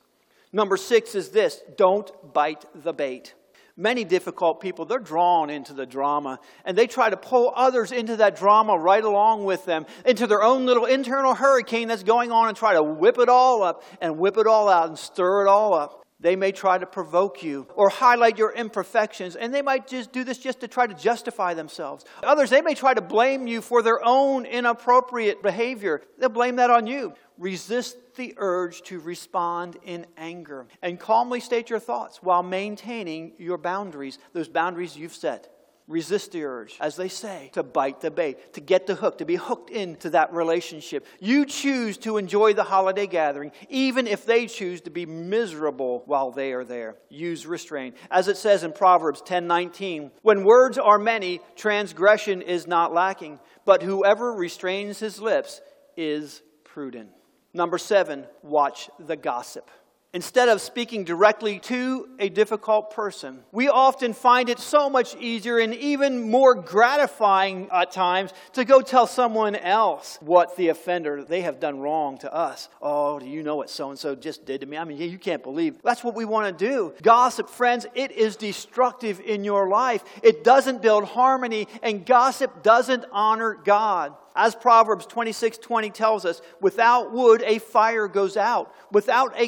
Number 0.54 0.78
six 0.78 1.16
is 1.16 1.30
this 1.30 1.62
don't 1.78 2.12
bite 2.34 2.64
the 2.74 2.94
bait. 2.94 3.34
Many 3.78 4.06
difficult 4.06 4.62
people, 4.62 4.86
they're 4.86 5.00
drawn 5.00 5.50
into 5.50 5.74
the 5.74 5.86
drama 5.86 6.40
and 6.64 6.78
they 6.78 6.88
try 6.88 7.10
to 7.10 7.18
pull 7.18 7.52
others 7.54 7.92
into 7.92 8.16
that 8.18 8.38
drama 8.38 8.78
right 8.78 9.04
along 9.04 9.44
with 9.44 9.66
them, 9.66 9.86
into 10.06 10.28
their 10.28 10.42
own 10.42 10.66
little 10.66 10.86
internal 10.86 11.34
hurricane 11.34 11.90
that's 11.90 12.04
going 12.04 12.32
on 12.32 12.48
and 12.48 12.56
try 12.56 12.74
to 12.74 12.82
whip 12.82 13.18
it 13.18 13.28
all 13.28 13.64
up 13.64 13.84
and 14.00 14.18
whip 14.18 14.38
it 14.38 14.48
all 14.48 14.70
out 14.70 14.88
and 14.88 14.98
stir 14.98 15.46
it 15.46 15.50
all 15.50 15.74
up. 15.74 16.05
They 16.26 16.36
may 16.36 16.52
try 16.52 16.80
to 16.80 16.88
provoke 16.88 17.44
you 17.44 17.68
or 17.76 17.88
highlight 17.88 18.40
your 18.40 18.52
imperfections, 18.52 19.36
and 19.36 19.54
they 19.54 19.62
might 19.62 19.86
just 19.86 20.12
do 20.12 20.24
this 20.24 20.40
just 20.40 20.60
to 20.62 20.68
try 20.68 20.88
to 20.88 20.94
justify 20.96 21.54
themselves. 21.54 22.04
Others, 22.24 22.50
they 22.50 22.64
may 22.64 22.74
try 22.74 22.96
to 22.96 23.02
blame 23.02 23.46
you 23.46 23.62
for 23.62 23.84
their 23.84 24.04
own 24.04 24.48
inappropriate 24.48 25.44
behavior. 25.44 26.02
They'll 26.18 26.30
blame 26.30 26.56
that 26.56 26.72
on 26.72 26.88
you. 26.88 27.14
Resist 27.38 27.98
the 28.16 28.34
urge 28.38 28.82
to 28.86 29.00
respond 29.02 29.78
in 29.84 30.08
anger 30.18 30.66
and 30.82 31.00
calmly 31.00 31.42
state 31.42 31.70
your 31.70 31.78
thoughts 31.78 32.24
while 32.24 32.42
maintaining 32.42 33.34
your 33.38 33.60
boundaries, 33.60 34.18
those 34.34 34.48
boundaries 34.48 34.98
you've 34.98 35.14
set. 35.14 35.55
Resist 35.88 36.32
the 36.32 36.44
urge, 36.44 36.78
as 36.82 36.96
they 36.96 37.08
say, 37.08 37.52
to 37.54 37.62
bite 37.62 38.02
the 38.02 38.10
bait, 38.10 38.54
to 38.54 38.62
get 38.62 38.88
the 38.88 38.96
hook, 38.96 39.20
to 39.20 39.26
be 39.26 39.36
hooked 39.36 39.70
into 39.70 40.10
that 40.10 40.34
relationship. 40.34 41.06
You 41.20 41.46
choose 41.46 41.98
to 42.00 42.18
enjoy 42.18 42.54
the 42.54 42.64
holiday 42.64 43.06
gathering, 43.06 43.52
even 43.70 44.08
if 44.08 44.26
they 44.26 44.48
choose 44.48 44.82
to 44.82 44.90
be 44.90 45.06
miserable 45.06 46.02
while 46.08 46.32
they 46.32 46.54
are 46.54 46.64
there. 46.64 46.96
Use 47.10 47.46
restraint. 47.46 47.96
As 48.10 48.28
it 48.28 48.38
says 48.38 48.64
in 48.64 48.74
Proverbs 48.74 49.22
10:19, 49.22 50.10
when 50.24 50.44
words 50.44 50.80
are 50.80 50.98
many, 50.98 51.40
transgression 51.56 52.42
is 52.42 52.66
not 52.66 52.92
lacking, 52.92 53.40
but 53.64 53.84
whoever 53.84 54.34
restrains 54.34 54.98
his 54.98 55.22
lips 55.22 55.62
is 55.96 56.42
prudent. 56.64 57.12
Number 57.54 57.78
seven, 57.78 58.26
watch 58.42 58.90
the 58.98 59.16
gossip 59.16 59.70
instead 60.16 60.48
of 60.48 60.62
speaking 60.62 61.04
directly 61.04 61.60
to 61.60 62.08
a 62.20 62.30
difficult 62.30 62.90
person. 62.90 63.42
We 63.52 63.68
often 63.68 64.14
find 64.14 64.48
it 64.48 64.60
so 64.60 64.90
much 64.90 65.14
easier 65.18 65.60
and 65.60 65.76
even 65.76 66.32
more 66.32 66.56
gratifying 66.56 67.68
at 67.70 67.92
times 67.92 68.32
to 68.54 68.64
go 68.64 68.80
tell 68.80 69.08
someone 69.08 69.58
else 69.58 70.18
what 70.22 70.56
the 70.56 70.70
offender 70.70 71.22
they 71.26 71.42
have 71.42 71.60
done 71.60 71.82
wrong 71.82 72.18
to 72.20 72.34
us. 72.34 72.70
Oh, 72.82 73.20
do 73.20 73.26
you 73.26 73.44
know 73.44 73.58
what 73.58 73.70
so 73.70 73.90
and 73.90 74.00
so 74.00 74.16
just 74.16 74.46
did 74.46 74.62
to 74.62 74.68
me? 74.68 74.78
I 74.78 74.86
mean, 74.86 74.98
you 74.98 75.20
can't 75.20 75.44
believe. 75.44 75.82
That's 75.84 76.02
what 76.02 76.16
we 76.16 76.24
want 76.24 76.58
to 76.58 76.66
do. 76.66 76.94
Gossip, 77.02 77.50
friends, 77.50 77.86
it 77.94 78.14
is 78.14 78.38
destructive 78.38 79.20
in 79.20 79.44
your 79.44 79.68
life. 79.68 80.02
It 80.24 80.46
doesn't 80.46 80.82
build 80.82 81.04
harmony 81.04 81.68
and 81.84 82.06
gossip 82.06 82.64
doesn't 82.64 83.04
honor 83.12 83.54
God. 83.54 84.16
As 84.36 84.54
Proverbs 84.54 85.06
26 85.06 85.60
20 85.60 85.90
tells 85.92 86.26
us, 86.26 86.42
without 86.60 87.14
wood, 87.14 87.42
a 87.46 87.60
fire 87.60 88.10
goes 88.10 88.36
out. 88.36 88.76
Without 88.92 89.32
a 89.38 89.48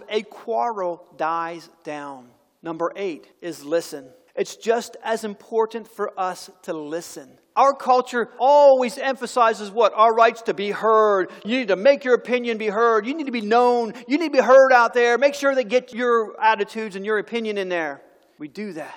gossip, 0.00 0.08
a 0.10 0.22
quarrel 0.22 1.06
dies 1.16 1.68
down. 1.84 2.28
Number 2.62 2.92
eight 2.96 3.28
is 3.40 3.64
listen. 3.64 4.08
It's 4.36 4.56
just 4.56 4.96
as 5.02 5.24
important 5.24 5.88
for 5.88 6.18
us 6.18 6.50
to 6.62 6.72
listen. 6.72 7.30
Our 7.56 7.74
culture 7.74 8.30
always 8.38 8.96
emphasizes 8.96 9.70
what? 9.70 9.92
Our 9.94 10.14
rights 10.14 10.42
to 10.42 10.54
be 10.54 10.70
heard. 10.70 11.30
You 11.44 11.58
need 11.58 11.68
to 11.68 11.76
make 11.76 12.04
your 12.04 12.14
opinion 12.14 12.58
be 12.58 12.68
heard. 12.68 13.06
You 13.06 13.14
need 13.14 13.26
to 13.26 13.32
be 13.32 13.40
known. 13.40 13.92
You 14.06 14.18
need 14.18 14.32
to 14.32 14.38
be 14.38 14.42
heard 14.42 14.72
out 14.72 14.94
there. 14.94 15.18
Make 15.18 15.34
sure 15.34 15.54
they 15.54 15.64
get 15.64 15.92
your 15.92 16.40
attitudes 16.40 16.96
and 16.96 17.04
your 17.04 17.18
opinion 17.18 17.58
in 17.58 17.68
there. 17.68 18.02
We 18.38 18.48
do 18.48 18.72
that 18.74 18.94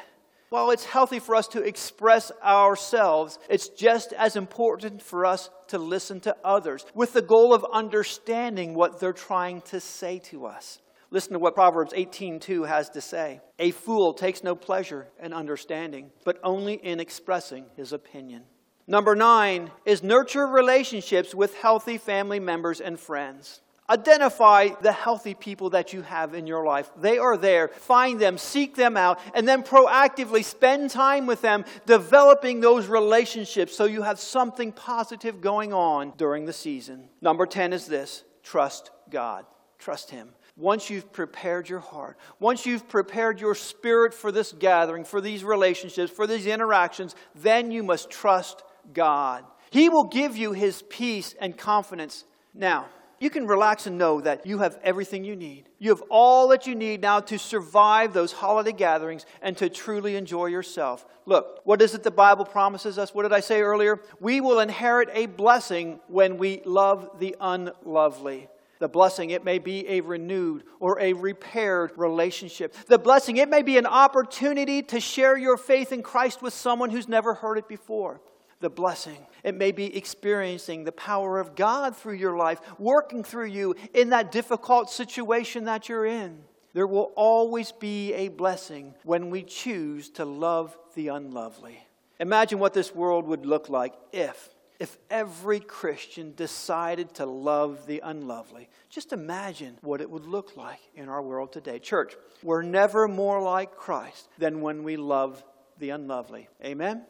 while 0.54 0.70
it's 0.70 0.86
healthy 0.86 1.18
for 1.18 1.34
us 1.34 1.48
to 1.48 1.64
express 1.64 2.32
ourselves, 2.44 3.40
it's 3.50 3.70
just 3.70 4.14
as 4.14 4.36
important 4.36 5.02
for 5.02 5.26
us 5.26 5.50
to 5.70 5.80
listen 5.80 6.20
to 6.20 6.36
others 6.46 6.86
with 6.94 7.14
the 7.14 7.24
goal 7.24 7.56
of 7.56 7.66
understanding 7.74 8.76
what 8.76 9.00
they're 9.00 9.14
trying 9.14 9.62
to 9.62 9.80
say 9.80 10.20
to 10.20 10.46
us. 10.46 10.78
Listen 11.14 11.34
to 11.34 11.40
what 11.40 11.54
Proverbs 11.54 11.94
18:2 11.94 12.64
has 12.64 12.90
to 12.90 13.00
say. 13.00 13.40
A 13.60 13.70
fool 13.70 14.16
takes 14.16 14.44
no 14.44 14.56
pleasure 14.56 15.10
in 15.22 15.32
understanding, 15.32 16.12
but 16.26 16.40
only 16.44 16.74
in 16.74 17.00
expressing 17.00 17.68
his 17.76 17.94
opinion. 17.94 18.46
Number 18.88 19.16
9 19.16 19.70
is 19.86 20.02
nurture 20.02 20.48
relationships 20.48 21.36
with 21.36 21.56
healthy 21.56 22.00
family 22.00 22.40
members 22.40 22.82
and 22.82 23.00
friends. 23.00 23.62
Identify 23.88 24.70
the 24.82 24.92
healthy 24.92 25.36
people 25.36 25.70
that 25.70 25.94
you 25.94 26.02
have 26.02 26.34
in 26.34 26.48
your 26.48 26.66
life. 26.66 26.90
They 26.98 27.20
are 27.20 27.38
there. 27.38 27.68
Find 27.68 28.20
them, 28.20 28.40
seek 28.40 28.76
them 28.76 28.98
out, 28.98 29.20
and 29.36 29.48
then 29.48 29.62
proactively 29.62 30.44
spend 30.44 30.90
time 30.90 31.28
with 31.28 31.42
them, 31.42 31.64
developing 31.86 32.60
those 32.60 32.88
relationships 32.88 33.76
so 33.76 33.86
you 33.86 34.02
have 34.02 34.20
something 34.20 34.72
positive 34.72 35.42
going 35.42 35.74
on 35.74 36.14
during 36.18 36.46
the 36.46 36.54
season. 36.54 37.08
Number 37.22 37.46
10 37.46 37.72
is 37.72 37.86
this 37.86 38.24
trust 38.42 38.90
God. 39.12 39.46
Trust 39.78 40.12
Him. 40.12 40.30
Once 40.56 40.90
you've 40.90 41.12
prepared 41.12 41.68
your 41.68 41.80
heart, 41.80 42.16
once 42.40 42.66
you've 42.66 42.88
prepared 42.88 43.42
your 43.42 43.56
spirit 43.56 44.14
for 44.14 44.32
this 44.32 44.52
gathering, 44.52 45.04
for 45.04 45.20
these 45.20 45.44
relationships, 45.44 46.12
for 46.12 46.28
these 46.28 46.46
interactions, 46.46 47.16
then 47.34 47.72
you 47.72 47.82
must 47.82 48.12
trust 48.12 48.64
God. 48.94 49.44
He 49.72 49.90
will 49.90 50.04
give 50.04 50.38
you 50.38 50.52
His 50.54 50.84
peace 50.84 51.34
and 51.42 51.58
confidence. 51.58 52.26
Now, 52.54 52.86
you 53.20 53.30
can 53.30 53.48
relax 53.48 53.88
and 53.88 53.98
know 53.98 54.22
that 54.22 54.46
you 54.46 54.60
have 54.60 54.78
everything 54.84 55.24
you 55.24 55.36
need. 55.36 55.70
You 55.80 55.92
have 55.92 56.04
all 56.10 56.50
that 56.50 56.68
you 56.68 56.76
need 56.76 57.02
now 57.02 57.22
to 57.22 57.40
survive 57.40 58.14
those 58.14 58.34
holiday 58.34 58.74
gatherings 58.74 59.26
and 59.42 59.56
to 59.58 59.70
truly 59.70 60.18
enjoy 60.18 60.48
yourself. 60.48 61.06
Look, 61.26 61.62
what 61.64 61.82
is 61.82 61.96
it 61.96 62.04
the 62.04 62.12
Bible 62.12 62.44
promises 62.44 63.00
us? 63.00 63.14
What 63.14 63.24
did 63.24 63.32
I 63.32 63.40
say 63.40 63.62
earlier? 63.62 64.02
We 64.20 64.42
will 64.42 64.60
inherit 64.60 65.10
a 65.14 65.28
blessing 65.28 66.02
when 66.08 66.38
we 66.38 66.62
love 66.66 67.18
the 67.20 67.36
unlovely. 67.40 68.50
The 68.84 68.90
blessing, 68.90 69.30
it 69.30 69.46
may 69.46 69.60
be 69.60 69.88
a 69.88 70.02
renewed 70.02 70.66
or 70.82 71.00
a 71.00 71.14
repaired 71.14 71.94
relationship. 71.96 72.76
The 72.88 73.00
blessing, 73.00 73.38
it 73.38 73.48
may 73.48 73.62
be 73.62 73.78
an 73.78 73.86
opportunity 73.86 74.82
to 74.82 75.00
share 75.00 75.38
your 75.38 75.56
faith 75.56 75.94
in 75.94 76.04
Christ 76.04 76.42
with 76.42 76.54
someone 76.54 76.90
who's 76.90 77.08
never 77.08 77.34
heard 77.34 77.58
it 77.58 77.70
before 77.70 78.20
the 78.60 78.70
blessing. 78.70 79.26
It 79.42 79.56
may 79.56 79.72
be 79.72 79.96
experiencing 79.96 80.84
the 80.84 80.92
power 80.92 81.40
of 81.40 81.56
God 81.56 81.96
through 81.96 82.16
your 82.16 82.36
life, 82.36 82.60
working 82.78 83.24
through 83.24 83.46
you 83.46 83.74
in 83.94 84.10
that 84.10 84.34
difficult 84.34 84.90
situation 84.90 85.64
that 85.64 85.88
you're 85.88 86.06
in. 86.06 86.44
There 86.74 86.86
will 86.86 87.14
always 87.16 87.72
be 87.72 88.12
a 88.14 88.28
blessing 88.28 88.96
when 89.06 89.30
we 89.30 89.44
choose 89.44 90.10
to 90.10 90.26
love 90.26 90.78
the 90.94 91.08
unlovely. 91.08 91.80
Imagine 92.20 92.60
what 92.60 92.74
this 92.74 92.94
world 92.94 93.28
would 93.28 93.46
look 93.46 93.70
like 93.70 93.94
if 94.12 94.50
if 94.80 94.98
every 95.10 95.60
Christian 95.60 96.34
decided 96.36 97.14
to 97.16 97.26
love 97.26 97.86
the 97.88 98.02
unlovely. 98.04 98.70
Just 98.90 99.14
imagine 99.14 99.78
what 99.82 100.02
it 100.02 100.10
would 100.10 100.26
look 100.26 100.58
like 100.58 100.80
in 100.96 101.10
our 101.10 101.22
world 101.22 101.52
today. 101.52 101.80
Church, 101.80 102.16
we're 102.42 102.62
never 102.62 103.08
more 103.08 103.42
like 103.42 103.76
Christ 103.76 104.28
than 104.38 104.62
when 104.62 104.84
we 104.84 104.98
love 104.98 105.44
the 105.80 105.92
unlovely. 105.92 106.50
Amen? 106.64 107.06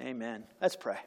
Amen. 0.00 0.44
Let's 0.60 0.76
pray. 0.76 0.98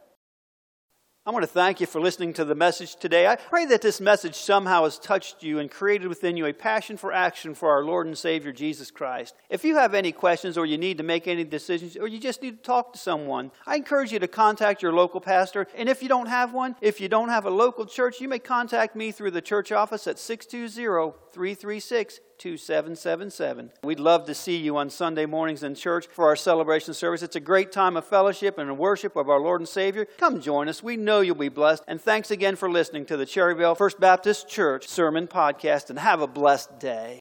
I 1.27 1.31
want 1.31 1.41
to 1.41 1.47
thank 1.47 1.81
you 1.81 1.87
for 1.87 1.99
listening 1.99 2.33
to 2.33 2.45
the 2.45 2.53
message 2.53 2.97
today. 2.97 3.25
I 3.25 3.35
pray 3.35 3.65
that 3.65 3.81
this 3.81 3.99
message 3.99 4.35
somehow 4.35 4.83
has 4.83 4.99
touched 4.99 5.41
you 5.41 5.57
and 5.57 5.71
created 5.71 6.07
within 6.07 6.37
you 6.37 6.45
a 6.45 6.53
passion 6.53 6.97
for 6.97 7.11
action 7.11 7.55
for 7.55 7.71
our 7.71 7.83
Lord 7.83 8.05
and 8.05 8.15
Savior 8.15 8.51
Jesus 8.51 8.91
Christ. 8.91 9.33
If 9.49 9.65
you 9.65 9.75
have 9.75 9.95
any 9.95 10.11
questions 10.11 10.55
or 10.55 10.67
you 10.67 10.77
need 10.77 10.99
to 10.99 11.03
make 11.03 11.27
any 11.27 11.43
decisions 11.43 11.97
or 11.97 12.07
you 12.07 12.19
just 12.19 12.43
need 12.43 12.57
to 12.57 12.63
talk 12.63 12.93
to 12.93 12.99
someone, 12.99 13.49
I 13.65 13.77
encourage 13.77 14.11
you 14.11 14.19
to 14.19 14.27
contact 14.27 14.83
your 14.83 14.93
local 14.93 15.19
pastor. 15.19 15.65
And 15.75 15.89
if 15.89 16.03
you 16.03 16.09
don't 16.09 16.27
have 16.27 16.53
one, 16.53 16.75
if 16.79 17.01
you 17.01 17.09
don't 17.09 17.29
have 17.29 17.47
a 17.47 17.49
local 17.49 17.87
church, 17.87 18.21
you 18.21 18.29
may 18.29 18.37
contact 18.37 18.95
me 18.95 19.11
through 19.11 19.31
the 19.31 19.41
church 19.41 19.71
office 19.71 20.05
at 20.05 20.19
620 20.19 21.17
336 21.33 22.19
2777. 22.37 23.71
We'd 23.83 23.99
love 23.99 24.25
to 24.25 24.33
see 24.33 24.57
you 24.57 24.77
on 24.77 24.89
Sunday 24.89 25.25
mornings 25.25 25.63
in 25.63 25.75
church 25.75 26.07
for 26.07 26.25
our 26.25 26.35
celebration 26.35 26.93
service. 26.93 27.23
It's 27.23 27.35
a 27.35 27.39
great 27.39 27.71
time 27.71 27.97
of 27.97 28.05
fellowship 28.05 28.57
and 28.57 28.77
worship 28.77 29.15
of 29.15 29.29
our 29.29 29.39
Lord 29.39 29.61
and 29.61 29.67
Savior. 29.67 30.05
Come 30.17 30.41
join 30.41 30.67
us. 30.69 30.83
We 30.83 30.97
know 30.97 31.21
you'll 31.21 31.35
be 31.35 31.49
blessed. 31.49 31.83
And 31.87 32.01
thanks 32.01 32.31
again 32.31 32.55
for 32.55 32.69
listening 32.69 33.05
to 33.05 33.17
the 33.17 33.25
Cherryvale 33.25 33.77
First 33.77 33.99
Baptist 33.99 34.47
Church 34.47 34.87
Sermon 34.87 35.27
Podcast, 35.27 35.89
and 35.89 35.99
have 35.99 36.21
a 36.21 36.27
blessed 36.27 36.79
day. 36.79 37.13